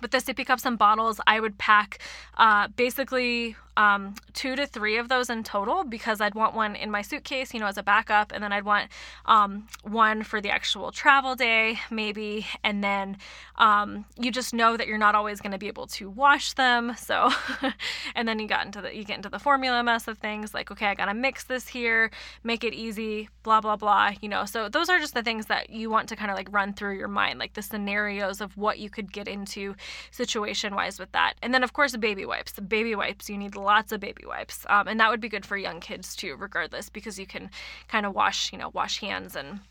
with 0.02 0.12
the 0.12 0.18
sippy 0.18 0.46
cups 0.46 0.66
and 0.66 0.80
bottles, 0.80 1.22
I 1.28 1.40
would 1.40 1.60
pack 1.60 2.00
uh, 2.38 2.70
basically 2.70 3.56
um, 3.82 4.14
two 4.34 4.56
to 4.56 4.68
three 4.68 4.98
of 4.98 5.10
those 5.10 5.30
in 5.30 5.44
total 5.44 5.84
because 5.84 6.22
I'd 6.22 6.36
want 6.36 6.54
one 6.54 6.76
in 6.76 6.92
my 6.92 7.02
suitcase, 7.02 7.52
you 7.52 7.60
know, 7.60 7.66
as 7.66 7.78
a 7.78 7.84
backup, 7.84 8.32
and 8.32 8.44
then 8.44 8.54
I'd 8.54 8.64
want 8.64 8.92
um, 9.26 9.68
one 9.82 10.22
for 10.22 10.40
the 10.40 10.52
actual 10.52 10.92
travel 10.92 11.36
day, 11.36 11.80
maybe, 11.90 12.46
and 12.64 12.84
then 12.84 13.18
um, 13.56 14.06
you 14.20 14.32
just 14.32 14.54
know 14.54 14.78
that 14.78 14.88
you're 14.88 15.00
not 15.00 15.16
always 15.16 15.42
going 15.42 15.52
to 15.52 15.58
be 15.58 15.68
able 15.68 15.88
to 15.88 16.10
wash 16.12 16.54
them. 16.54 16.96
So, 16.96 17.32
and 18.16 18.28
then 18.28 18.38
you 18.38 18.48
got 18.48 18.66
into 18.68 18.82
the 18.82 18.96
you 18.96 19.04
get 19.04 19.18
into 19.18 19.30
the 19.30 19.40
formula 19.40 19.84
mess 19.84 20.08
of 20.08 20.20
things 20.20 20.54
like, 20.54 20.70
okay, 20.70 20.88
I 20.88 20.94
got 20.94 21.06
to 21.06 21.16
mix 21.16 21.46
this 21.46 21.68
here, 21.68 22.12
make 22.44 22.64
it 22.64 22.76
easy, 22.76 23.30
blah 23.42 23.62
blah 23.62 23.78
blah, 23.78 24.12
you 24.22 24.30
know. 24.30 24.46
So 24.46 24.70
those 24.70 24.90
are 24.90 25.00
just 25.00 25.16
the 25.16 25.24
things 25.24 25.48
that 25.48 25.72
you 25.72 25.90
want 25.90 26.08
to 26.10 26.16
kind 26.16 26.30
of 26.30 26.38
like 26.38 26.50
run 26.52 26.74
through 26.74 26.98
your 26.98 27.08
mind, 27.08 27.40
like 27.40 27.54
the 27.54 27.64
scenarios 27.64 28.42
of 28.42 28.56
what 28.58 28.78
you 28.78 28.92
could 28.92 29.12
get 29.12 29.28
into 29.28 29.76
situation 30.12 30.76
wise 30.76 31.00
with 31.00 31.12
that. 31.14 31.34
And 31.42 31.52
then 31.52 31.64
of 31.64 31.74
course 31.74 31.94
the 31.94 31.98
baby 31.98 32.26
wipes. 32.26 32.52
The 32.52 32.62
baby 32.62 32.94
wipes 32.94 33.28
you 33.28 33.38
need 33.38 33.56
lots 33.72 33.94
of 33.94 34.02
baby 34.02 34.26
wipes. 34.26 34.66
Um, 34.70 34.88
and 34.90 35.00
that 35.00 35.10
would 35.10 35.22
be 35.22 35.30
good 35.30 35.46
for 35.46 35.56
young 35.56 35.80
kids 35.80 36.16
too, 36.16 36.36
regardless, 36.36 36.90
because 36.90 37.18
you 37.18 37.26
can 37.26 37.50
kind 37.88 38.06
of 38.06 38.14
wash, 38.14 38.52
you 38.52 38.60
know, 38.60 38.70
wash 38.70 39.00
hands 39.00 39.36
and 39.36 39.62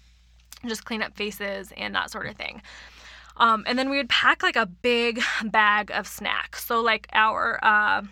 just 0.67 0.85
clean 0.87 1.03
up 1.03 1.15
faces 1.17 1.73
and 1.77 1.95
that 1.95 2.11
sort 2.11 2.27
of 2.27 2.37
thing. 2.37 2.63
Um, 3.37 3.65
and 3.67 3.79
then 3.79 3.91
we 3.91 3.99
would 3.99 4.09
pack 4.09 4.43
like 4.43 4.57
a 4.57 4.67
big 4.67 5.21
bag 5.45 5.91
of 5.91 6.07
snacks. 6.07 6.65
So, 6.65 6.81
like 6.81 7.09
our, 7.13 7.59
uh, 7.63 8.03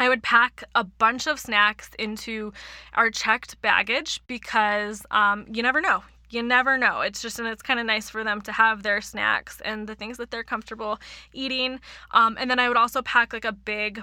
I 0.00 0.08
would 0.08 0.22
pack 0.22 0.62
a 0.74 0.84
bunch 0.84 1.26
of 1.26 1.40
snacks 1.40 1.90
into 1.98 2.52
our 2.94 3.10
checked 3.10 3.60
baggage 3.60 4.20
because 4.26 5.04
um, 5.10 5.46
you 5.52 5.62
never 5.62 5.80
know. 5.80 6.02
You 6.30 6.42
never 6.42 6.76
know. 6.76 7.00
It's 7.00 7.22
just, 7.22 7.38
and 7.38 7.48
it's 7.48 7.62
kind 7.62 7.80
of 7.80 7.86
nice 7.86 8.10
for 8.10 8.22
them 8.22 8.40
to 8.42 8.52
have 8.52 8.82
their 8.82 9.00
snacks 9.00 9.62
and 9.64 9.88
the 9.88 9.94
things 9.94 10.18
that 10.18 10.30
they're 10.30 10.44
comfortable 10.44 11.00
eating. 11.32 11.80
Um, 12.10 12.36
and 12.38 12.50
then 12.50 12.58
I 12.58 12.68
would 12.68 12.76
also 12.76 13.00
pack 13.02 13.32
like 13.32 13.46
a 13.46 13.52
big 13.52 14.02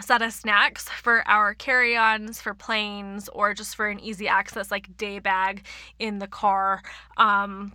set 0.00 0.22
of 0.22 0.32
snacks 0.32 0.88
for 0.88 1.26
our 1.28 1.54
carry 1.54 1.96
ons, 1.96 2.40
for 2.40 2.54
planes, 2.54 3.28
or 3.30 3.54
just 3.54 3.76
for 3.76 3.88
an 3.88 4.00
easy 4.00 4.28
access 4.28 4.70
like 4.70 4.96
day 4.96 5.18
bag 5.18 5.64
in 5.98 6.18
the 6.18 6.26
car. 6.26 6.82
Um, 7.16 7.72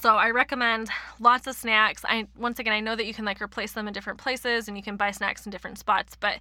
so 0.00 0.16
I 0.16 0.30
recommend 0.30 0.90
lots 1.20 1.46
of 1.46 1.54
snacks. 1.54 2.04
I 2.04 2.26
once 2.36 2.58
again 2.58 2.72
I 2.72 2.80
know 2.80 2.96
that 2.96 3.06
you 3.06 3.14
can 3.14 3.24
like 3.24 3.40
replace 3.40 3.72
them 3.72 3.86
in 3.86 3.94
different 3.94 4.18
places 4.18 4.66
and 4.68 4.76
you 4.76 4.82
can 4.82 4.96
buy 4.96 5.10
snacks 5.12 5.46
in 5.46 5.50
different 5.50 5.78
spots, 5.78 6.16
but 6.18 6.40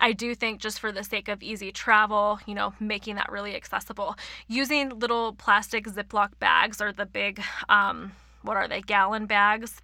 I 0.00 0.12
do 0.12 0.34
think 0.34 0.60
just 0.60 0.80
for 0.80 0.92
the 0.92 1.04
sake 1.04 1.28
of 1.28 1.42
easy 1.42 1.72
travel, 1.72 2.40
you 2.46 2.54
know, 2.54 2.72
making 2.80 3.16
that 3.16 3.30
really 3.30 3.54
accessible, 3.54 4.16
using 4.48 4.88
little 4.98 5.34
plastic 5.34 5.86
Ziploc 5.86 6.30
bags 6.38 6.80
or 6.80 6.92
the 6.92 7.06
big 7.06 7.42
um, 7.68 8.12
what 8.42 8.56
are 8.56 8.68
they 8.68 8.80
gallon 8.80 9.26
bags 9.26 9.82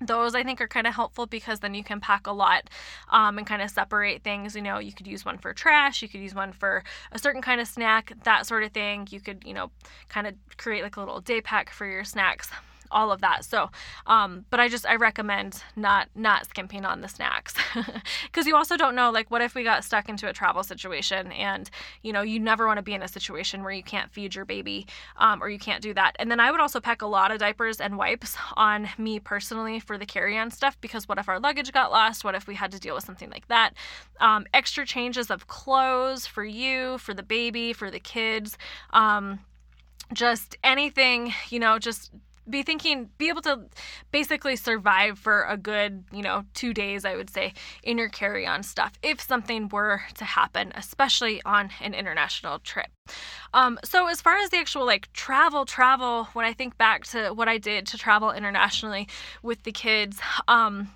those 0.00 0.34
I 0.34 0.42
think 0.42 0.60
are 0.60 0.68
kind 0.68 0.86
of 0.86 0.94
helpful 0.94 1.26
because 1.26 1.60
then 1.60 1.74
you 1.74 1.84
can 1.84 2.00
pack 2.00 2.26
a 2.26 2.32
lot 2.32 2.68
um, 3.10 3.38
and 3.38 3.46
kind 3.46 3.62
of 3.62 3.70
separate 3.70 4.22
things. 4.22 4.56
You 4.56 4.62
know, 4.62 4.78
you 4.78 4.92
could 4.92 5.06
use 5.06 5.24
one 5.24 5.38
for 5.38 5.52
trash, 5.52 6.02
you 6.02 6.08
could 6.08 6.20
use 6.20 6.34
one 6.34 6.52
for 6.52 6.82
a 7.12 7.18
certain 7.18 7.42
kind 7.42 7.60
of 7.60 7.68
snack, 7.68 8.12
that 8.24 8.46
sort 8.46 8.64
of 8.64 8.72
thing. 8.72 9.06
You 9.10 9.20
could, 9.20 9.44
you 9.46 9.54
know, 9.54 9.70
kind 10.08 10.26
of 10.26 10.34
create 10.56 10.82
like 10.82 10.96
a 10.96 11.00
little 11.00 11.20
day 11.20 11.40
pack 11.40 11.70
for 11.70 11.86
your 11.86 12.04
snacks 12.04 12.50
all 12.90 13.12
of 13.12 13.20
that. 13.20 13.44
So, 13.44 13.70
um, 14.06 14.44
but 14.50 14.60
I 14.60 14.68
just 14.68 14.86
I 14.86 14.96
recommend 14.96 15.62
not 15.76 16.08
not 16.14 16.46
skimping 16.46 16.84
on 16.84 17.00
the 17.00 17.08
snacks 17.08 17.54
because 18.24 18.46
you 18.46 18.56
also 18.56 18.76
don't 18.76 18.94
know 18.94 19.10
like 19.10 19.30
what 19.30 19.42
if 19.42 19.54
we 19.54 19.64
got 19.64 19.84
stuck 19.84 20.08
into 20.08 20.28
a 20.28 20.32
travel 20.32 20.62
situation 20.62 21.32
and 21.32 21.70
you 22.02 22.12
know 22.12 22.22
you 22.22 22.38
never 22.40 22.66
want 22.66 22.78
to 22.78 22.82
be 22.82 22.94
in 22.94 23.02
a 23.02 23.08
situation 23.08 23.62
where 23.62 23.72
you 23.72 23.82
can't 23.82 24.10
feed 24.12 24.34
your 24.34 24.44
baby 24.44 24.86
um, 25.16 25.42
or 25.42 25.48
you 25.48 25.58
can't 25.58 25.82
do 25.82 25.94
that. 25.94 26.16
And 26.18 26.30
then 26.30 26.40
I 26.40 26.50
would 26.50 26.60
also 26.60 26.80
pack 26.80 27.02
a 27.02 27.06
lot 27.06 27.30
of 27.30 27.38
diapers 27.38 27.80
and 27.80 27.96
wipes 27.96 28.36
on 28.54 28.88
me 28.98 29.20
personally 29.20 29.80
for 29.80 29.98
the 29.98 30.06
carry-on 30.06 30.50
stuff 30.50 30.80
because 30.80 31.08
what 31.08 31.18
if 31.18 31.28
our 31.28 31.40
luggage 31.40 31.72
got 31.72 31.90
lost? 31.90 32.24
What 32.24 32.34
if 32.34 32.46
we 32.46 32.54
had 32.54 32.72
to 32.72 32.80
deal 32.80 32.94
with 32.94 33.04
something 33.04 33.30
like 33.30 33.48
that? 33.48 33.74
Um, 34.20 34.46
extra 34.52 34.86
changes 34.86 35.30
of 35.30 35.46
clothes 35.46 36.26
for 36.26 36.44
you, 36.44 36.98
for 36.98 37.14
the 37.14 37.22
baby, 37.22 37.72
for 37.72 37.90
the 37.90 38.00
kids. 38.00 38.56
Um, 38.92 39.40
just 40.12 40.56
anything, 40.62 41.32
you 41.50 41.58
know, 41.58 41.78
just 41.78 42.10
be 42.48 42.62
thinking 42.62 43.10
be 43.18 43.28
able 43.28 43.42
to 43.42 43.60
basically 44.10 44.56
survive 44.56 45.18
for 45.18 45.44
a 45.44 45.56
good 45.56 46.04
you 46.12 46.22
know 46.22 46.44
two 46.54 46.74
days 46.74 47.04
i 47.04 47.16
would 47.16 47.30
say 47.30 47.52
in 47.82 47.98
your 47.98 48.08
carry-on 48.08 48.62
stuff 48.62 48.92
if 49.02 49.20
something 49.20 49.68
were 49.68 50.02
to 50.14 50.24
happen 50.24 50.72
especially 50.74 51.42
on 51.44 51.70
an 51.80 51.94
international 51.94 52.58
trip. 52.60 52.86
Um, 53.52 53.78
so 53.84 54.08
as 54.08 54.20
far 54.20 54.38
as 54.38 54.50
the 54.50 54.56
actual 54.56 54.86
like 54.86 55.12
travel 55.12 55.64
travel 55.64 56.24
when 56.32 56.44
i 56.44 56.52
think 56.52 56.76
back 56.78 57.04
to 57.08 57.30
what 57.30 57.48
i 57.48 57.58
did 57.58 57.86
to 57.88 57.98
travel 57.98 58.32
internationally 58.32 59.08
with 59.42 59.62
the 59.62 59.72
kids 59.72 60.20
um, 60.48 60.88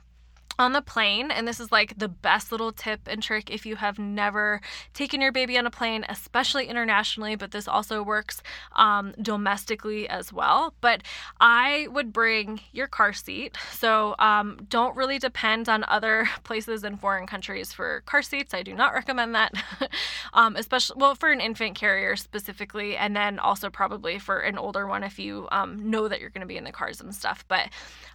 on 0.58 0.72
the 0.72 0.82
plane, 0.82 1.30
and 1.30 1.46
this 1.46 1.60
is 1.60 1.70
like 1.70 1.98
the 1.98 2.08
best 2.08 2.50
little 2.50 2.72
tip 2.72 3.00
and 3.06 3.22
trick 3.22 3.50
if 3.50 3.64
you 3.64 3.76
have 3.76 3.98
never 3.98 4.60
taken 4.92 5.20
your 5.20 5.30
baby 5.30 5.56
on 5.56 5.66
a 5.66 5.70
plane, 5.70 6.04
especially 6.08 6.66
internationally, 6.66 7.36
but 7.36 7.52
this 7.52 7.68
also 7.68 8.02
works 8.02 8.42
um, 8.74 9.14
domestically 9.22 10.08
as 10.08 10.32
well. 10.32 10.74
But 10.80 11.02
I 11.40 11.86
would 11.92 12.12
bring 12.12 12.60
your 12.72 12.88
car 12.88 13.12
seat. 13.12 13.56
So 13.72 14.16
um, 14.18 14.66
don't 14.68 14.96
really 14.96 15.18
depend 15.18 15.68
on 15.68 15.84
other 15.86 16.28
places 16.44 16.82
in 16.82 16.96
foreign 16.96 17.26
countries 17.26 17.72
for 17.72 18.02
car 18.06 18.22
seats. 18.22 18.52
I 18.52 18.62
do 18.62 18.74
not 18.74 18.92
recommend 18.92 19.34
that, 19.34 19.52
um, 20.32 20.56
especially, 20.56 20.96
well, 20.98 21.14
for 21.14 21.30
an 21.30 21.40
infant 21.40 21.76
carrier 21.76 22.16
specifically, 22.16 22.96
and 22.96 23.14
then 23.14 23.38
also 23.38 23.70
probably 23.70 24.18
for 24.18 24.40
an 24.40 24.58
older 24.58 24.86
one 24.86 25.04
if 25.04 25.18
you 25.18 25.46
um, 25.52 25.90
know 25.90 26.08
that 26.08 26.20
you're 26.20 26.30
going 26.30 26.40
to 26.40 26.46
be 26.46 26.56
in 26.56 26.64
the 26.64 26.72
cars 26.72 27.00
and 27.00 27.14
stuff. 27.14 27.44
But 27.46 27.68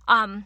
um, 0.07 0.45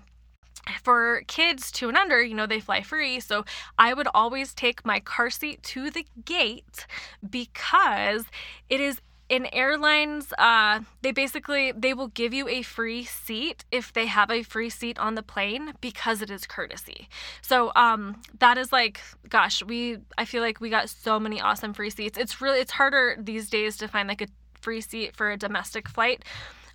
for 0.82 1.23
kids 1.27 1.71
two 1.71 1.88
and 1.89 1.97
under, 1.97 2.21
you 2.21 2.34
know, 2.34 2.45
they 2.45 2.60
fly 2.60 2.82
free. 2.82 3.19
So 3.19 3.45
I 3.77 3.93
would 3.93 4.08
always 4.13 4.53
take 4.53 4.86
my 4.86 4.99
car 4.99 5.30
seat 5.30 5.63
to 5.63 5.89
the 5.89 6.06
gate 6.25 6.86
because 7.30 8.25
it 8.69 8.80
is 8.80 9.01
in 9.30 9.45
airlines 9.53 10.32
uh, 10.38 10.80
they 11.01 11.12
basically 11.12 11.73
they 11.73 11.93
will 11.93 12.08
give 12.08 12.34
you 12.34 12.47
a 12.47 12.62
free 12.62 13.03
seat 13.03 13.65
if 13.71 13.91
they 13.91 14.06
have 14.06 14.32
a 14.32 14.41
free 14.41 14.69
seat 14.69 14.97
on 14.99 15.15
the 15.15 15.23
plane 15.23 15.73
because 15.82 16.21
it 16.21 16.30
is 16.30 16.47
courtesy. 16.47 17.10
So 17.41 17.71
um, 17.75 18.21
that 18.39 18.58
is 18.58 18.71
like 18.71 19.01
gosh 19.27 19.62
we 19.63 19.97
i 20.17 20.23
feel 20.23 20.41
like 20.41 20.62
we 20.62 20.69
got 20.69 20.89
so 20.89 21.19
many 21.19 21.41
awesome 21.41 21.73
free 21.73 21.89
seats. 21.89 22.17
It's 22.17 22.41
really 22.41 22.60
it's 22.60 22.71
harder 22.71 23.17
these 23.19 23.49
days 23.49 23.75
to 23.77 23.88
find 23.88 24.08
like 24.08 24.21
a 24.21 24.27
free 24.62 24.82
seat 24.82 25.15
for 25.15 25.30
a 25.30 25.38
domestic 25.38 25.89
flight. 25.89 26.23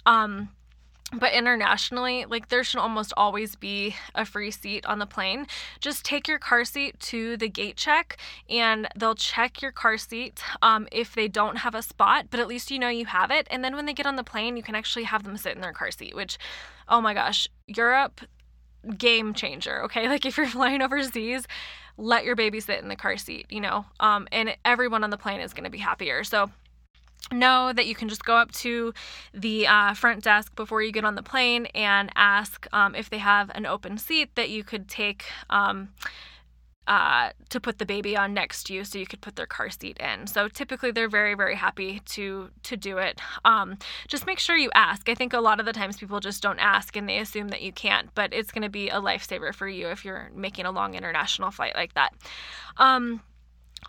Um, 0.04 0.50
but 1.12 1.32
internationally, 1.32 2.24
like 2.24 2.48
there 2.48 2.64
should 2.64 2.80
almost 2.80 3.12
always 3.16 3.54
be 3.54 3.94
a 4.14 4.24
free 4.24 4.50
seat 4.50 4.86
on 4.86 4.98
the 4.98 5.06
plane. 5.06 5.46
Just 5.80 6.04
take 6.04 6.26
your 6.26 6.38
car 6.38 6.64
seat 6.64 6.98
to 7.00 7.36
the 7.36 7.48
gate 7.48 7.76
check 7.76 8.16
and 8.48 8.88
they'll 8.96 9.14
check 9.14 9.60
your 9.60 9.72
car 9.72 9.98
seat 9.98 10.42
um, 10.62 10.88
if 10.90 11.14
they 11.14 11.28
don't 11.28 11.56
have 11.58 11.74
a 11.74 11.82
spot, 11.82 12.26
but 12.30 12.40
at 12.40 12.48
least 12.48 12.70
you 12.70 12.78
know 12.78 12.88
you 12.88 13.06
have 13.06 13.30
it. 13.30 13.46
And 13.50 13.62
then 13.62 13.76
when 13.76 13.86
they 13.86 13.92
get 13.92 14.06
on 14.06 14.16
the 14.16 14.24
plane, 14.24 14.56
you 14.56 14.62
can 14.62 14.74
actually 14.74 15.04
have 15.04 15.24
them 15.24 15.36
sit 15.36 15.54
in 15.54 15.60
their 15.60 15.72
car 15.72 15.90
seat, 15.90 16.14
which, 16.16 16.38
oh 16.88 17.00
my 17.00 17.12
gosh, 17.12 17.46
Europe, 17.66 18.22
game 18.96 19.34
changer, 19.34 19.82
okay? 19.84 20.08
Like 20.12 20.26
if 20.26 20.36
you're 20.36 20.46
flying 20.46 20.82
overseas, 20.82 21.46
let 21.96 22.24
your 22.24 22.36
baby 22.36 22.60
sit 22.60 22.80
in 22.82 22.88
the 22.88 22.96
car 22.96 23.16
seat, 23.16 23.46
you 23.50 23.60
know, 23.60 23.84
um, 24.00 24.28
and 24.32 24.56
everyone 24.64 25.04
on 25.04 25.10
the 25.10 25.18
plane 25.18 25.40
is 25.40 25.52
going 25.52 25.64
to 25.64 25.70
be 25.70 25.78
happier. 25.78 26.24
So, 26.24 26.50
know 27.30 27.72
that 27.72 27.86
you 27.86 27.94
can 27.94 28.08
just 28.08 28.24
go 28.24 28.36
up 28.36 28.52
to 28.52 28.92
the 29.32 29.66
uh, 29.66 29.94
front 29.94 30.24
desk 30.24 30.54
before 30.56 30.82
you 30.82 30.92
get 30.92 31.04
on 31.04 31.14
the 31.14 31.22
plane 31.22 31.66
and 31.66 32.10
ask 32.14 32.66
um, 32.72 32.94
if 32.94 33.10
they 33.10 33.18
have 33.18 33.50
an 33.54 33.66
open 33.66 33.98
seat 33.98 34.34
that 34.34 34.50
you 34.50 34.64
could 34.64 34.88
take 34.88 35.24
um, 35.48 35.90
uh, 36.86 37.30
to 37.48 37.60
put 37.60 37.78
the 37.78 37.86
baby 37.86 38.16
on 38.16 38.34
next 38.34 38.64
to 38.64 38.74
you 38.74 38.84
so 38.84 38.98
you 38.98 39.06
could 39.06 39.20
put 39.20 39.36
their 39.36 39.46
car 39.46 39.70
seat 39.70 39.96
in. 39.98 40.26
So 40.26 40.48
typically 40.48 40.90
they're 40.90 41.08
very 41.08 41.34
very 41.34 41.54
happy 41.54 42.00
to 42.06 42.50
to 42.64 42.76
do 42.76 42.98
it. 42.98 43.20
Um, 43.44 43.78
just 44.08 44.26
make 44.26 44.40
sure 44.40 44.56
you 44.56 44.70
ask. 44.74 45.08
I 45.08 45.14
think 45.14 45.32
a 45.32 45.40
lot 45.40 45.60
of 45.60 45.66
the 45.66 45.72
times 45.72 45.96
people 45.98 46.18
just 46.18 46.42
don't 46.42 46.58
ask 46.58 46.96
and 46.96 47.08
they 47.08 47.18
assume 47.18 47.48
that 47.48 47.62
you 47.62 47.72
can't 47.72 48.12
but 48.14 48.32
it's 48.32 48.50
going 48.50 48.62
to 48.62 48.68
be 48.68 48.88
a 48.88 49.00
lifesaver 49.00 49.54
for 49.54 49.68
you 49.68 49.88
if 49.88 50.04
you're 50.04 50.30
making 50.34 50.66
a 50.66 50.72
long 50.72 50.94
international 50.94 51.50
flight 51.50 51.74
like 51.76 51.94
that. 51.94 52.12
Um, 52.78 53.22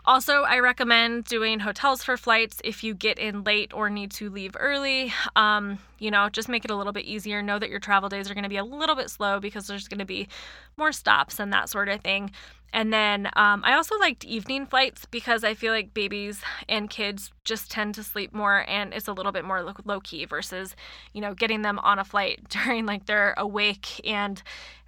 also, 0.05 0.41
I 0.43 0.59
recommend 0.59 1.25
doing 1.25 1.59
hotels 1.59 2.03
for 2.03 2.17
flights 2.17 2.59
if 2.63 2.83
you 2.83 2.93
get 2.93 3.19
in 3.19 3.43
late 3.43 3.73
or 3.73 3.89
need 3.89 4.11
to 4.11 4.29
leave 4.29 4.55
early. 4.59 5.13
Um, 5.35 5.79
you 5.97 6.11
know, 6.11 6.27
just 6.29 6.49
make 6.49 6.65
it 6.65 6.71
a 6.71 6.75
little 6.75 6.91
bit 6.91 7.05
easier. 7.05 7.41
Know 7.41 7.57
that 7.57 7.69
your 7.69 7.79
travel 7.79 8.09
days 8.09 8.29
are 8.29 8.33
going 8.33 8.43
to 8.43 8.49
be 8.49 8.57
a 8.57 8.65
little 8.65 8.95
bit 8.95 9.09
slow 9.09 9.39
because 9.39 9.67
there's 9.67 9.87
going 9.87 9.99
to 9.99 10.05
be 10.05 10.27
more 10.75 10.91
stops 10.91 11.39
and 11.39 11.53
that 11.53 11.69
sort 11.69 11.87
of 11.87 12.01
thing. 12.01 12.31
And 12.73 12.91
then 12.91 13.27
um, 13.35 13.61
I 13.63 13.75
also 13.75 13.97
liked 13.99 14.25
evening 14.25 14.65
flights 14.65 15.05
because 15.05 15.43
I 15.43 15.53
feel 15.53 15.71
like 15.71 15.93
babies 15.93 16.41
and 16.67 16.89
kids 16.89 17.31
just 17.45 17.69
tend 17.69 17.93
to 17.95 18.03
sleep 18.03 18.33
more 18.33 18.65
and 18.67 18.93
it's 18.93 19.07
a 19.07 19.13
little 19.13 19.31
bit 19.31 19.45
more 19.45 19.63
low 19.85 19.99
key 19.99 20.25
versus, 20.25 20.75
you 21.13 21.21
know, 21.21 21.35
getting 21.35 21.61
them 21.61 21.77
on 21.79 21.99
a 21.99 22.03
flight 22.03 22.41
during 22.49 22.85
like 22.87 23.05
their 23.05 23.35
awake 23.37 24.01
and 24.05 24.41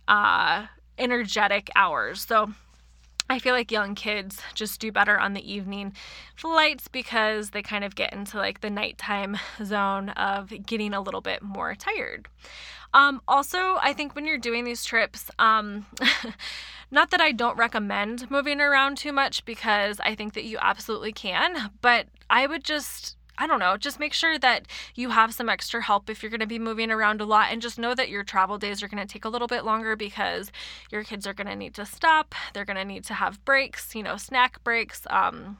uh, 0.07 0.65
energetic 0.97 1.69
hours. 1.75 2.21
So 2.21 2.53
I 3.29 3.39
feel 3.39 3.53
like 3.53 3.71
young 3.71 3.95
kids 3.95 4.41
just 4.53 4.79
do 4.79 4.91
better 4.91 5.19
on 5.19 5.33
the 5.33 5.51
evening 5.51 5.93
flights 6.35 6.87
because 6.87 7.49
they 7.49 7.63
kind 7.63 7.83
of 7.83 7.95
get 7.95 8.13
into 8.13 8.37
like 8.37 8.61
the 8.61 8.69
nighttime 8.69 9.37
zone 9.63 10.09
of 10.09 10.53
getting 10.65 10.93
a 10.93 11.01
little 11.01 11.21
bit 11.21 11.41
more 11.41 11.75
tired. 11.75 12.27
Um, 12.93 13.21
also, 13.27 13.77
I 13.81 13.93
think 13.93 14.15
when 14.15 14.25
you're 14.25 14.37
doing 14.37 14.63
these 14.63 14.85
trips, 14.85 15.29
um, 15.37 15.85
not 16.91 17.11
that 17.11 17.19
I 17.19 17.31
don't 17.31 17.57
recommend 17.57 18.29
moving 18.31 18.61
around 18.61 18.97
too 18.97 19.11
much 19.11 19.43
because 19.43 19.99
I 19.99 20.15
think 20.15 20.33
that 20.33 20.45
you 20.45 20.57
absolutely 20.61 21.11
can, 21.11 21.71
but 21.81 22.07
I 22.29 22.47
would 22.47 22.63
just 22.63 23.14
I 23.37 23.47
don't 23.47 23.59
know, 23.59 23.77
just 23.77 23.99
make 23.99 24.13
sure 24.13 24.37
that 24.39 24.67
you 24.95 25.09
have 25.09 25.33
some 25.33 25.49
extra 25.49 25.81
help 25.81 26.09
if 26.09 26.23
you're 26.23 26.29
going 26.29 26.39
to 26.39 26.47
be 26.47 26.59
moving 26.59 26.91
around 26.91 27.21
a 27.21 27.25
lot 27.25 27.47
and 27.51 27.61
just 27.61 27.77
know 27.77 27.93
that 27.95 28.09
your 28.09 28.23
travel 28.23 28.57
days 28.57 28.81
are 28.81 28.87
going 28.87 29.05
to 29.05 29.11
take 29.11 29.25
a 29.25 29.29
little 29.29 29.47
bit 29.47 29.65
longer 29.65 29.95
because 29.95 30.51
your 30.91 31.03
kids 31.03 31.27
are 31.27 31.33
going 31.33 31.47
to 31.47 31.55
need 31.55 31.73
to 31.75 31.85
stop. 31.85 32.33
They're 32.53 32.65
going 32.65 32.77
to 32.77 32.85
need 32.85 33.03
to 33.05 33.13
have 33.13 33.43
breaks, 33.45 33.95
you 33.95 34.03
know, 34.03 34.17
snack 34.17 34.63
breaks, 34.63 35.05
um, 35.09 35.57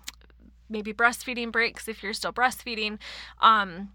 maybe 0.70 0.94
breastfeeding 0.94 1.52
breaks 1.52 1.88
if 1.88 2.02
you're 2.02 2.14
still 2.14 2.34
breastfeeding. 2.34 3.00
Um, 3.42 3.90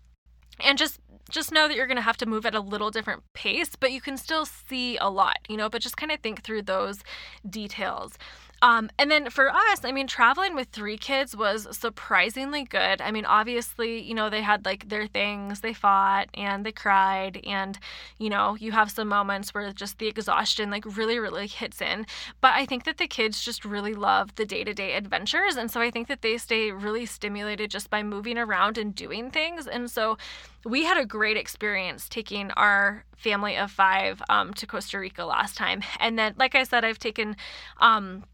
and 0.62 0.76
just 0.76 1.00
just 1.30 1.52
know 1.52 1.68
that 1.68 1.76
you're 1.76 1.86
going 1.86 1.96
to 1.96 2.02
have 2.02 2.16
to 2.16 2.26
move 2.26 2.44
at 2.44 2.56
a 2.56 2.60
little 2.60 2.90
different 2.90 3.22
pace, 3.34 3.76
but 3.76 3.92
you 3.92 4.00
can 4.00 4.16
still 4.16 4.44
see 4.44 4.96
a 4.96 5.08
lot, 5.08 5.38
you 5.48 5.56
know, 5.56 5.68
but 5.68 5.80
just 5.80 5.96
kind 5.96 6.10
of 6.10 6.18
think 6.20 6.42
through 6.42 6.62
those 6.62 7.04
details. 7.48 8.18
Um, 8.62 8.90
and 8.98 9.10
then 9.10 9.30
for 9.30 9.48
us, 9.48 9.84
I 9.84 9.92
mean, 9.92 10.06
traveling 10.06 10.54
with 10.54 10.68
three 10.68 10.98
kids 10.98 11.34
was 11.34 11.66
surprisingly 11.76 12.64
good. 12.64 13.00
I 13.00 13.10
mean, 13.10 13.24
obviously, 13.24 14.02
you 14.02 14.12
know, 14.12 14.28
they 14.28 14.42
had 14.42 14.66
like 14.66 14.88
their 14.88 15.06
things, 15.06 15.60
they 15.60 15.72
fought 15.72 16.28
and 16.34 16.66
they 16.66 16.72
cried, 16.72 17.40
and, 17.46 17.78
you 18.18 18.28
know, 18.28 18.56
you 18.56 18.72
have 18.72 18.90
some 18.90 19.08
moments 19.08 19.54
where 19.54 19.72
just 19.72 19.98
the 19.98 20.08
exhaustion 20.08 20.70
like 20.70 20.84
really, 20.96 21.18
really 21.18 21.46
hits 21.46 21.80
in. 21.80 22.06
But 22.42 22.52
I 22.54 22.66
think 22.66 22.84
that 22.84 22.98
the 22.98 23.06
kids 23.06 23.42
just 23.42 23.64
really 23.64 23.94
love 23.94 24.34
the 24.34 24.44
day 24.44 24.62
to 24.64 24.74
day 24.74 24.92
adventures. 24.94 25.56
And 25.56 25.70
so 25.70 25.80
I 25.80 25.90
think 25.90 26.08
that 26.08 26.20
they 26.20 26.36
stay 26.36 26.70
really 26.70 27.06
stimulated 27.06 27.70
just 27.70 27.88
by 27.88 28.02
moving 28.02 28.36
around 28.36 28.76
and 28.76 28.94
doing 28.94 29.30
things. 29.30 29.66
And 29.66 29.90
so 29.90 30.18
we 30.66 30.84
had 30.84 30.98
a 30.98 31.06
great 31.06 31.38
experience 31.38 32.10
taking 32.10 32.50
our 32.52 33.04
family 33.16 33.56
of 33.56 33.70
five 33.70 34.20
um, 34.28 34.52
to 34.54 34.66
Costa 34.66 34.98
Rica 34.98 35.24
last 35.24 35.56
time. 35.56 35.82
And 35.98 36.18
then, 36.18 36.34
like 36.36 36.54
I 36.54 36.64
said, 36.64 36.84
I've 36.84 36.98
taken, 36.98 37.36
um, 37.78 38.24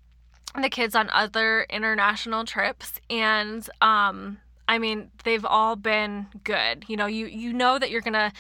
the 0.54 0.70
kids 0.70 0.94
on 0.94 1.11
other 1.11 1.66
international 1.68 2.44
trips 2.44 2.94
and 3.11 3.68
um 3.80 4.38
I 4.68 4.79
mean, 4.79 5.11
they've 5.24 5.44
all 5.44 5.76
been 5.76 6.26
good. 6.44 6.85
You 6.88 6.96
know, 6.96 7.07
you 7.07 7.26
you 7.26 7.52
know 7.52 7.79
that 7.79 7.90
you're 7.90 8.00
going 8.00 8.14
to 8.14 8.33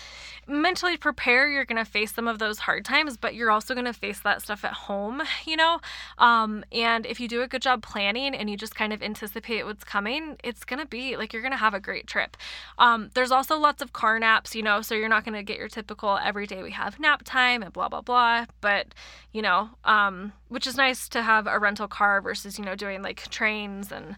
mentally 0.48 0.96
prepare, 0.96 1.48
you're 1.48 1.64
going 1.64 1.84
to 1.84 1.90
face 1.90 2.12
some 2.12 2.28
of 2.28 2.38
those 2.38 2.60
hard 2.60 2.84
times, 2.84 3.16
but 3.16 3.34
you're 3.34 3.50
also 3.50 3.74
going 3.74 3.86
to 3.86 3.92
face 3.92 4.20
that 4.20 4.42
stuff 4.42 4.64
at 4.64 4.72
home, 4.72 5.22
you 5.44 5.56
know? 5.56 5.80
Um 6.18 6.64
and 6.72 7.06
if 7.06 7.20
you 7.20 7.28
do 7.28 7.42
a 7.42 7.48
good 7.48 7.62
job 7.62 7.82
planning 7.82 8.34
and 8.34 8.48
you 8.48 8.56
just 8.56 8.74
kind 8.74 8.92
of 8.92 9.02
anticipate 9.02 9.64
what's 9.64 9.84
coming, 9.84 10.36
it's 10.44 10.64
going 10.64 10.78
to 10.80 10.86
be 10.86 11.16
like 11.16 11.32
you're 11.32 11.42
going 11.42 11.52
to 11.52 11.58
have 11.58 11.74
a 11.74 11.80
great 11.80 12.06
trip. 12.06 12.36
Um 12.78 13.10
there's 13.14 13.32
also 13.32 13.58
lots 13.58 13.82
of 13.82 13.92
car 13.92 14.18
naps, 14.18 14.54
you 14.54 14.62
know, 14.62 14.82
so 14.82 14.94
you're 14.94 15.08
not 15.08 15.24
going 15.24 15.34
to 15.34 15.42
get 15.42 15.58
your 15.58 15.68
typical 15.68 16.18
every 16.22 16.46
day 16.46 16.62
we 16.62 16.72
have 16.72 17.00
nap 17.00 17.22
time 17.24 17.62
and 17.62 17.72
blah 17.72 17.88
blah 17.88 18.00
blah, 18.00 18.46
but 18.60 18.94
you 19.32 19.42
know, 19.42 19.70
um 19.84 20.32
which 20.48 20.66
is 20.66 20.76
nice 20.76 21.08
to 21.08 21.22
have 21.22 21.46
a 21.46 21.58
rental 21.58 21.88
car 21.88 22.20
versus, 22.20 22.58
you 22.58 22.64
know, 22.64 22.74
doing 22.74 23.02
like 23.02 23.28
trains 23.30 23.90
and 23.90 24.16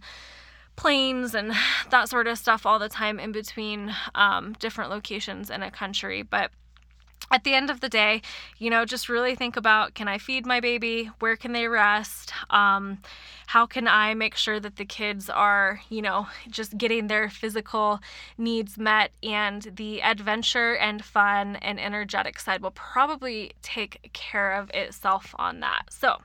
planes 0.79 1.35
and 1.35 1.53
that 1.91 2.09
sort 2.09 2.27
of 2.27 2.39
stuff 2.39 2.65
all 2.65 2.79
the 2.79 2.89
time 2.89 3.21
in 3.21 3.33
between 3.33 3.95
um, 4.15 4.55
different 4.59 4.91
locations 4.91 5.51
in 5.51 5.63
a 5.63 5.71
country. 5.71 6.23
But 6.23 6.51
at 7.31 7.45
the 7.45 7.55
end 7.55 7.69
of 7.69 7.81
the 7.81 7.89
day, 7.91 8.23
you 8.59 8.71
know, 8.71 8.87
just 8.87 9.09
really 9.09 9.35
think 9.35 9.57
about 9.57 9.95
can 9.95 10.09
I 10.09 10.17
feed 10.17 10.47
my 10.47 10.61
baby? 10.61 11.11
Where 11.19 11.37
can 11.37 11.53
they 11.53 11.69
rest? 11.69 12.33
Um, 12.49 12.99
how 13.49 13.65
can 13.65 13.89
I 13.89 14.13
make 14.13 14.35
sure 14.35 14.61
that 14.61 14.77
the 14.77 14.85
kids 14.85 15.31
are, 15.31 15.81
you 15.89 16.03
know, 16.03 16.27
just 16.51 16.77
getting 16.77 17.07
their 17.07 17.31
physical 17.31 17.99
needs 18.37 18.77
met 18.77 19.11
and 19.23 19.63
the 19.75 20.03
adventure 20.03 20.77
and 20.77 21.03
fun 21.03 21.57
and 21.57 21.81
energetic 21.81 22.41
side 22.41 22.61
will 22.61 22.73
probably 22.73 23.53
take 23.63 24.11
care 24.13 24.53
of 24.53 24.71
itself 24.75 25.35
on 25.39 25.61
that. 25.61 25.85
So, 25.89 26.17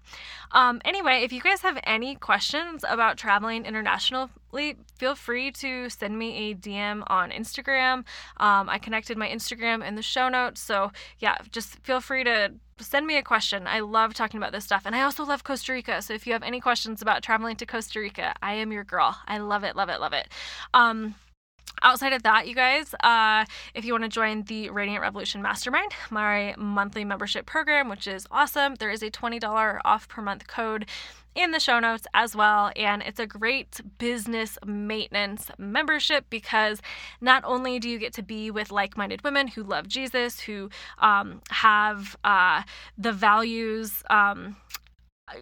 um, 0.52 0.82
anyway, 0.84 1.22
if 1.24 1.32
you 1.32 1.40
guys 1.40 1.62
have 1.62 1.80
any 1.86 2.16
questions 2.16 2.84
about 2.90 3.16
traveling 3.16 3.66
internationally, 3.66 4.76
feel 4.98 5.16
free 5.16 5.50
to 5.54 5.90
send 5.90 6.20
me 6.20 6.52
a 6.52 6.56
DM 6.56 7.04
on 7.08 7.32
Instagram. 7.32 8.04
Um, 8.36 8.68
I 8.68 8.80
connected 8.80 9.18
my 9.18 9.30
Instagram 9.30 9.82
in 9.82 9.96
the 9.96 10.02
show 10.02 10.28
notes. 10.28 10.60
So, 10.60 10.92
yeah, 11.20 11.38
just 11.52 11.80
feel 11.86 12.02
free 12.02 12.26
to 12.26 12.52
send 12.84 13.08
me 13.08 13.18
a 13.18 13.24
question. 13.24 13.68
I 13.68 13.80
love 13.80 14.14
talking 14.14 14.38
about 14.38 14.52
this 14.52 14.66
stuff. 14.66 14.84
And 14.86 14.96
I 14.96 15.02
also 15.02 15.26
love 15.26 15.44
Costa 15.44 15.74
Rica. 15.74 16.02
So 16.02 16.14
if 16.14 16.28
you 16.28 16.34
have 16.34 16.44
any 16.44 16.60
questions 16.60 17.02
about 17.02 17.24
traveling 17.24 17.56
to 17.58 17.66
Costa 17.66 18.00
Rica, 18.00 18.34
I 18.42 18.54
am 18.54 18.72
your 18.72 18.84
girl. 18.84 19.18
I 19.28 19.38
love 19.38 19.64
it, 19.64 19.76
love 19.76 19.90
it, 19.90 20.00
love 20.00 20.14
it. 20.14 20.30
Um, 20.74 21.16
outside 21.82 22.14
of 22.14 22.24
that, 22.24 22.48
you 22.48 22.56
guys, 22.56 22.94
uh, 23.04 23.46
if 23.74 23.86
you 23.86 23.94
want 23.94 24.04
to 24.04 24.10
join 24.10 24.44
the 24.44 24.70
Radiant 24.70 25.02
Revolution 25.02 25.42
Mastermind, 25.42 25.92
my 26.10 26.56
monthly 26.58 27.04
membership 27.04 27.46
program, 27.46 27.90
which 27.90 28.08
is 28.08 28.26
awesome, 28.32 28.76
there 28.76 28.90
is 28.90 29.04
a 29.04 29.12
$20 29.12 29.80
off 29.84 30.08
per 30.08 30.22
month 30.22 30.48
code 30.48 30.86
in 31.36 31.52
the 31.52 31.60
show 31.60 31.80
notes 31.80 32.06
as 32.14 32.36
well. 32.36 32.72
And 32.76 33.02
it's 33.02 33.20
a 33.20 33.28
great 33.28 33.82
business 33.98 34.58
maintenance 34.66 35.50
membership 35.58 36.26
because 36.30 36.82
not 37.22 37.44
only 37.46 37.80
do 37.80 37.90
you 37.90 37.98
get 37.98 38.14
to 38.14 38.24
be 38.24 38.52
with 38.52 38.72
like 38.72 38.96
minded 38.96 39.24
women 39.24 39.48
who 39.48 39.64
love 39.64 39.88
Jesus, 39.88 40.42
who 40.42 40.70
um, 41.00 41.42
have 41.50 42.16
uh, 42.24 42.64
the 42.98 43.12
values. 43.12 44.04
Um, 44.10 44.58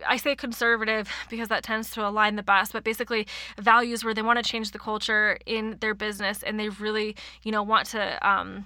I 0.07 0.17
say 0.17 0.35
conservative 0.35 1.09
because 1.29 1.47
that 1.49 1.63
tends 1.63 1.89
to 1.91 2.07
align 2.07 2.35
the 2.35 2.43
best, 2.43 2.71
but 2.71 2.83
basically 2.83 3.27
values 3.59 4.03
where 4.03 4.13
they 4.13 4.21
want 4.21 4.37
to 4.37 4.43
change 4.43 4.71
the 4.71 4.79
culture 4.79 5.37
in 5.45 5.77
their 5.81 5.93
business 5.93 6.43
and 6.43 6.59
they 6.59 6.69
really, 6.69 7.15
you 7.43 7.51
know, 7.51 7.63
want 7.63 7.87
to 7.87 8.27
um, 8.27 8.65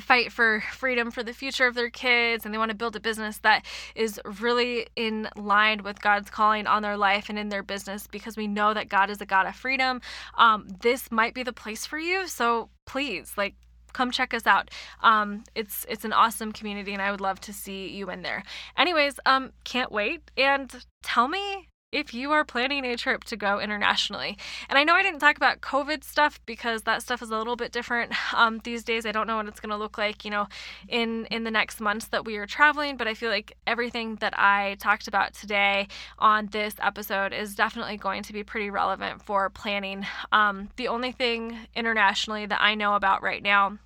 fight 0.00 0.32
for 0.32 0.62
freedom 0.72 1.10
for 1.10 1.22
the 1.22 1.34
future 1.34 1.66
of 1.66 1.74
their 1.74 1.90
kids 1.90 2.44
and 2.44 2.54
they 2.54 2.58
want 2.58 2.70
to 2.70 2.76
build 2.76 2.96
a 2.96 3.00
business 3.00 3.38
that 3.38 3.64
is 3.94 4.20
really 4.24 4.86
in 4.96 5.28
line 5.36 5.82
with 5.82 6.00
God's 6.00 6.30
calling 6.30 6.66
on 6.66 6.82
their 6.82 6.96
life 6.96 7.28
and 7.28 7.38
in 7.38 7.50
their 7.50 7.62
business 7.62 8.06
because 8.06 8.36
we 8.36 8.46
know 8.46 8.72
that 8.72 8.88
God 8.88 9.10
is 9.10 9.20
a 9.20 9.26
God 9.26 9.46
of 9.46 9.54
freedom. 9.54 10.00
Um, 10.38 10.68
this 10.80 11.10
might 11.12 11.34
be 11.34 11.42
the 11.42 11.52
place 11.52 11.84
for 11.84 11.98
you. 11.98 12.26
So 12.26 12.70
please, 12.86 13.34
like, 13.36 13.54
come 13.92 14.10
check 14.10 14.34
us 14.34 14.46
out. 14.46 14.70
Um, 15.02 15.44
it's 15.54 15.86
it's 15.88 16.04
an 16.04 16.12
awesome 16.12 16.52
community, 16.52 16.92
and 16.92 17.02
I 17.02 17.10
would 17.10 17.20
love 17.20 17.40
to 17.42 17.52
see 17.52 17.88
you 17.88 18.10
in 18.10 18.22
there. 18.22 18.42
Anyways, 18.76 19.20
um, 19.26 19.52
can't 19.64 19.92
wait 19.92 20.30
and 20.36 20.84
tell 21.02 21.28
me 21.28 21.68
if 21.92 22.14
you 22.14 22.30
are 22.30 22.44
planning 22.44 22.84
a 22.84 22.96
trip 22.96 23.24
to 23.24 23.36
go 23.36 23.58
internationally. 23.58 24.38
And 24.68 24.78
I 24.78 24.84
know 24.84 24.94
I 24.94 25.02
didn't 25.02 25.20
talk 25.20 25.36
about 25.36 25.60
COVID 25.60 26.04
stuff 26.04 26.40
because 26.46 26.82
that 26.82 27.02
stuff 27.02 27.22
is 27.22 27.30
a 27.30 27.36
little 27.36 27.56
bit 27.56 27.72
different 27.72 28.12
um, 28.34 28.60
these 28.62 28.84
days. 28.84 29.04
I 29.04 29.12
don't 29.12 29.26
know 29.26 29.36
what 29.36 29.48
it's 29.48 29.60
going 29.60 29.70
to 29.70 29.76
look 29.76 29.98
like, 29.98 30.24
you 30.24 30.30
know, 30.30 30.46
in 30.88 31.26
in 31.26 31.44
the 31.44 31.50
next 31.50 31.80
months 31.80 32.08
that 32.08 32.24
we 32.24 32.36
are 32.36 32.46
traveling. 32.46 32.96
But 32.96 33.08
I 33.08 33.14
feel 33.14 33.30
like 33.30 33.56
everything 33.66 34.16
that 34.16 34.38
I 34.38 34.76
talked 34.78 35.08
about 35.08 35.34
today 35.34 35.88
on 36.18 36.46
this 36.46 36.74
episode 36.80 37.32
is 37.32 37.54
definitely 37.54 37.96
going 37.96 38.22
to 38.24 38.32
be 38.32 38.44
pretty 38.44 38.70
relevant 38.70 39.22
for 39.22 39.50
planning. 39.50 40.06
Um, 40.30 40.68
the 40.76 40.88
only 40.88 41.12
thing 41.12 41.58
internationally 41.74 42.46
that 42.46 42.60
I 42.60 42.74
know 42.74 42.94
about 42.94 43.22
right 43.22 43.42
now 43.42 43.78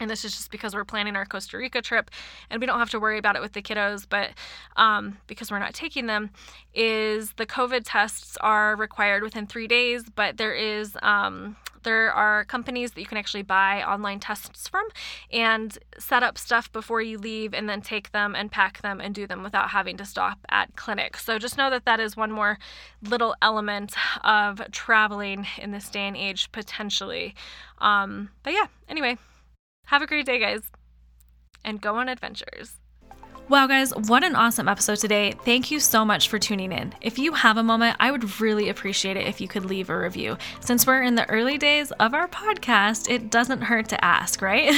and 0.00 0.10
this 0.10 0.24
is 0.24 0.32
just 0.32 0.50
because 0.50 0.74
we're 0.74 0.84
planning 0.84 1.14
our 1.14 1.26
Costa 1.26 1.58
Rica 1.58 1.82
trip 1.82 2.10
and 2.48 2.60
we 2.60 2.66
don't 2.66 2.78
have 2.78 2.90
to 2.90 3.00
worry 3.00 3.18
about 3.18 3.36
it 3.36 3.42
with 3.42 3.52
the 3.52 3.62
kiddos, 3.62 4.06
but 4.08 4.30
um, 4.76 5.18
because 5.26 5.50
we're 5.50 5.58
not 5.58 5.74
taking 5.74 6.06
them, 6.06 6.30
is 6.74 7.32
the 7.34 7.46
COVID 7.46 7.82
tests 7.84 8.36
are 8.40 8.74
required 8.74 9.22
within 9.22 9.46
three 9.46 9.68
days, 9.68 10.04
but 10.14 10.36
there 10.38 10.54
is. 10.54 10.96
Um, 11.02 11.56
there 11.82 12.12
are 12.12 12.44
companies 12.44 12.92
that 12.92 13.00
you 13.00 13.06
can 13.06 13.16
actually 13.16 13.42
buy 13.42 13.82
online 13.82 14.20
tests 14.20 14.68
from 14.68 14.86
and 15.32 15.78
set 15.98 16.22
up 16.22 16.36
stuff 16.36 16.70
before 16.72 17.00
you 17.00 17.18
leave 17.18 17.54
and 17.54 17.68
then 17.68 17.80
take 17.80 18.12
them 18.12 18.34
and 18.34 18.50
pack 18.52 18.82
them 18.82 19.00
and 19.00 19.14
do 19.14 19.26
them 19.26 19.42
without 19.42 19.70
having 19.70 19.96
to 19.96 20.04
stop 20.04 20.38
at 20.50 20.76
clinics. 20.76 21.24
So 21.24 21.38
just 21.38 21.56
know 21.56 21.70
that 21.70 21.86
that 21.86 22.00
is 22.00 22.16
one 22.16 22.30
more 22.30 22.58
little 23.02 23.34
element 23.40 23.94
of 24.22 24.60
traveling 24.72 25.46
in 25.58 25.70
this 25.70 25.88
day 25.88 26.06
and 26.06 26.16
age 26.16 26.52
potentially. 26.52 27.34
Um, 27.78 28.30
but 28.42 28.52
yeah, 28.52 28.66
anyway, 28.88 29.16
have 29.90 30.02
a 30.02 30.06
great 30.06 30.24
day, 30.24 30.38
guys, 30.38 30.70
and 31.64 31.80
go 31.80 31.96
on 31.96 32.08
adventures. 32.08 32.79
Wow, 33.50 33.66
guys, 33.66 33.92
what 34.06 34.22
an 34.22 34.36
awesome 34.36 34.68
episode 34.68 34.98
today. 34.98 35.34
Thank 35.44 35.72
you 35.72 35.80
so 35.80 36.04
much 36.04 36.28
for 36.28 36.38
tuning 36.38 36.70
in. 36.70 36.94
If 37.00 37.18
you 37.18 37.32
have 37.32 37.56
a 37.56 37.64
moment, 37.64 37.96
I 37.98 38.12
would 38.12 38.40
really 38.40 38.68
appreciate 38.68 39.16
it 39.16 39.26
if 39.26 39.40
you 39.40 39.48
could 39.48 39.64
leave 39.64 39.90
a 39.90 39.98
review. 39.98 40.38
Since 40.60 40.86
we're 40.86 41.02
in 41.02 41.16
the 41.16 41.28
early 41.28 41.58
days 41.58 41.90
of 41.98 42.14
our 42.14 42.28
podcast, 42.28 43.10
it 43.10 43.28
doesn't 43.28 43.62
hurt 43.62 43.88
to 43.88 44.04
ask, 44.04 44.40
right? 44.40 44.72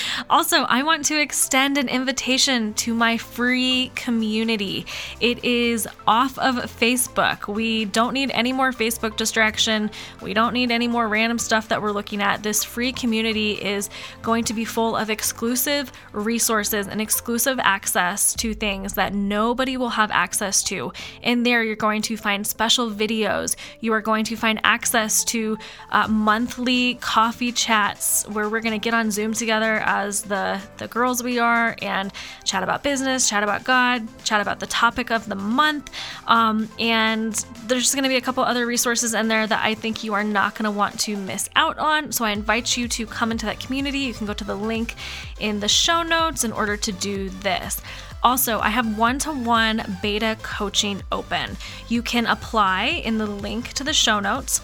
also, 0.30 0.62
I 0.62 0.82
want 0.82 1.04
to 1.04 1.20
extend 1.20 1.78
an 1.78 1.88
invitation 1.88 2.74
to 2.74 2.92
my 2.92 3.18
free 3.18 3.92
community. 3.94 4.84
It 5.20 5.44
is 5.44 5.86
off 6.04 6.36
of 6.40 6.56
Facebook. 6.56 7.46
We 7.46 7.84
don't 7.84 8.14
need 8.14 8.32
any 8.32 8.52
more 8.52 8.72
Facebook 8.72 9.16
distraction. 9.16 9.92
We 10.20 10.34
don't 10.34 10.54
need 10.54 10.72
any 10.72 10.88
more 10.88 11.06
random 11.06 11.38
stuff 11.38 11.68
that 11.68 11.80
we're 11.80 11.92
looking 11.92 12.20
at. 12.20 12.42
This 12.42 12.64
free 12.64 12.90
community 12.90 13.52
is 13.52 13.90
going 14.22 14.42
to 14.42 14.54
be 14.54 14.64
full 14.64 14.96
of 14.96 15.08
exclusive 15.08 15.92
resources 16.10 16.88
and 16.88 17.00
exclusive 17.00 17.60
access 17.60 17.91
access 17.92 18.32
to 18.32 18.54
things 18.54 18.94
that 18.94 19.12
nobody 19.12 19.76
will 19.76 19.90
have 19.90 20.10
access 20.10 20.62
to. 20.62 20.90
In 21.22 21.42
there, 21.42 21.62
you're 21.62 21.76
going 21.76 22.00
to 22.02 22.16
find 22.16 22.46
special 22.46 22.90
videos. 22.90 23.54
You 23.80 23.92
are 23.92 24.00
going 24.00 24.24
to 24.24 24.36
find 24.36 24.58
access 24.64 25.22
to 25.24 25.58
uh, 25.90 26.08
monthly 26.08 26.94
coffee 26.94 27.52
chats 27.52 28.26
where 28.28 28.48
we're 28.48 28.62
going 28.62 28.72
to 28.72 28.82
get 28.82 28.94
on 28.94 29.10
Zoom 29.10 29.34
together 29.34 29.82
as 29.84 30.22
the, 30.22 30.58
the 30.78 30.88
girls 30.88 31.22
we 31.22 31.38
are 31.38 31.76
and 31.82 32.10
chat 32.44 32.62
about 32.62 32.82
business, 32.82 33.28
chat 33.28 33.42
about 33.42 33.62
God, 33.64 34.08
chat 34.24 34.40
about 34.40 34.58
the 34.58 34.66
topic 34.66 35.10
of 35.10 35.28
the 35.28 35.34
month. 35.34 35.90
Um, 36.26 36.70
and 36.78 37.34
there's 37.66 37.82
just 37.82 37.94
going 37.94 38.04
to 38.04 38.08
be 38.08 38.16
a 38.16 38.22
couple 38.22 38.42
other 38.42 38.64
resources 38.64 39.12
in 39.12 39.28
there 39.28 39.46
that 39.46 39.62
I 39.62 39.74
think 39.74 40.02
you 40.02 40.14
are 40.14 40.24
not 40.24 40.54
going 40.54 40.64
to 40.64 40.70
want 40.70 40.98
to 41.00 41.14
miss 41.18 41.50
out 41.56 41.76
on. 41.76 42.10
So 42.10 42.24
I 42.24 42.30
invite 42.30 42.74
you 42.74 42.88
to 42.88 43.04
come 43.04 43.30
into 43.30 43.44
that 43.44 43.60
community. 43.60 43.98
You 43.98 44.14
can 44.14 44.26
go 44.26 44.32
to 44.32 44.44
the 44.44 44.56
link 44.56 44.94
in 45.42 45.60
the 45.60 45.68
show 45.68 46.02
notes 46.02 46.44
in 46.44 46.52
order 46.52 46.76
to 46.78 46.92
do 46.92 47.28
this. 47.28 47.82
Also, 48.22 48.60
I 48.60 48.68
have 48.68 48.96
one 48.96 49.18
to 49.20 49.32
one 49.32 49.98
beta 50.00 50.38
coaching 50.42 51.02
open. 51.10 51.56
You 51.88 52.02
can 52.02 52.26
apply 52.26 53.02
in 53.04 53.18
the 53.18 53.26
link 53.26 53.72
to 53.74 53.84
the 53.84 53.92
show 53.92 54.20
notes. 54.20 54.60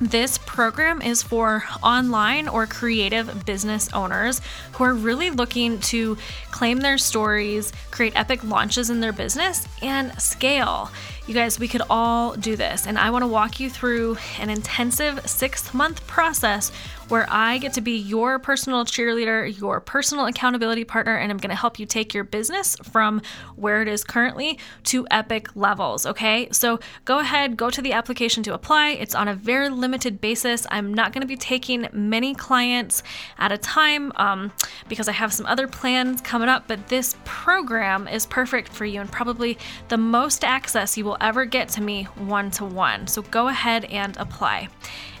This 0.00 0.36
program 0.36 1.00
is 1.00 1.22
for 1.22 1.64
online 1.82 2.48
or 2.48 2.66
creative 2.66 3.46
business 3.46 3.90
owners 3.94 4.42
who 4.72 4.84
are 4.84 4.92
really 4.92 5.30
looking 5.30 5.78
to 5.80 6.18
claim 6.50 6.80
their 6.80 6.98
stories, 6.98 7.72
create 7.90 8.14
epic 8.14 8.44
launches 8.44 8.90
in 8.90 9.00
their 9.00 9.12
business, 9.12 9.66
and 9.80 10.20
scale. 10.20 10.90
You 11.26 11.34
guys, 11.34 11.58
we 11.58 11.66
could 11.66 11.82
all 11.90 12.36
do 12.36 12.54
this, 12.54 12.86
and 12.86 12.96
I 12.96 13.10
want 13.10 13.22
to 13.22 13.26
walk 13.26 13.58
you 13.58 13.68
through 13.68 14.16
an 14.38 14.48
intensive 14.48 15.28
six 15.28 15.74
month 15.74 16.06
process 16.06 16.70
where 17.08 17.26
I 17.28 17.58
get 17.58 17.72
to 17.74 17.80
be 17.80 17.96
your 17.96 18.38
personal 18.38 18.84
cheerleader, 18.84 19.58
your 19.58 19.80
personal 19.80 20.26
accountability 20.26 20.84
partner, 20.84 21.16
and 21.16 21.30
I'm 21.30 21.38
going 21.38 21.50
to 21.50 21.56
help 21.56 21.78
you 21.78 21.86
take 21.86 22.14
your 22.14 22.24
business 22.24 22.76
from 22.82 23.22
where 23.54 23.82
it 23.82 23.88
is 23.88 24.02
currently 24.02 24.58
to 24.84 25.06
epic 25.10 25.54
levels. 25.54 26.04
Okay, 26.06 26.48
so 26.50 26.80
go 27.04 27.18
ahead, 27.18 27.56
go 27.56 27.70
to 27.70 27.80
the 27.80 27.92
application 27.92 28.42
to 28.44 28.54
apply. 28.54 28.90
It's 28.90 29.14
on 29.14 29.28
a 29.28 29.34
very 29.34 29.68
limited 29.68 30.20
basis. 30.20 30.66
I'm 30.70 30.92
not 30.92 31.12
going 31.12 31.22
to 31.22 31.28
be 31.28 31.36
taking 31.36 31.88
many 31.92 32.34
clients 32.34 33.02
at 33.38 33.52
a 33.52 33.58
time 33.58 34.12
um, 34.16 34.52
because 34.88 35.08
I 35.08 35.12
have 35.12 35.32
some 35.32 35.46
other 35.46 35.68
plans 35.68 36.20
coming 36.20 36.48
up, 36.48 36.64
but 36.66 36.88
this 36.88 37.16
program 37.24 38.08
is 38.08 38.26
perfect 38.26 38.68
for 38.68 38.84
you 38.84 39.00
and 39.00 39.10
probably 39.10 39.58
the 39.88 39.98
most 39.98 40.44
access 40.44 40.96
you 40.96 41.15
will 41.16 41.26
ever 41.26 41.44
get 41.44 41.68
to 41.70 41.82
me 41.82 42.04
one 42.04 42.50
to 42.52 42.64
one. 42.64 43.06
So 43.06 43.22
go 43.22 43.48
ahead 43.48 43.84
and 43.86 44.16
apply. 44.16 44.68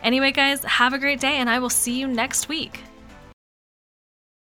Anyway, 0.02 0.32
guys, 0.32 0.62
have 0.64 0.92
a 0.92 0.98
great 0.98 1.20
day, 1.20 1.36
and 1.36 1.48
I 1.48 1.58
will 1.58 1.70
see 1.70 1.98
you 1.98 2.06
next 2.06 2.48
week. 2.48 2.82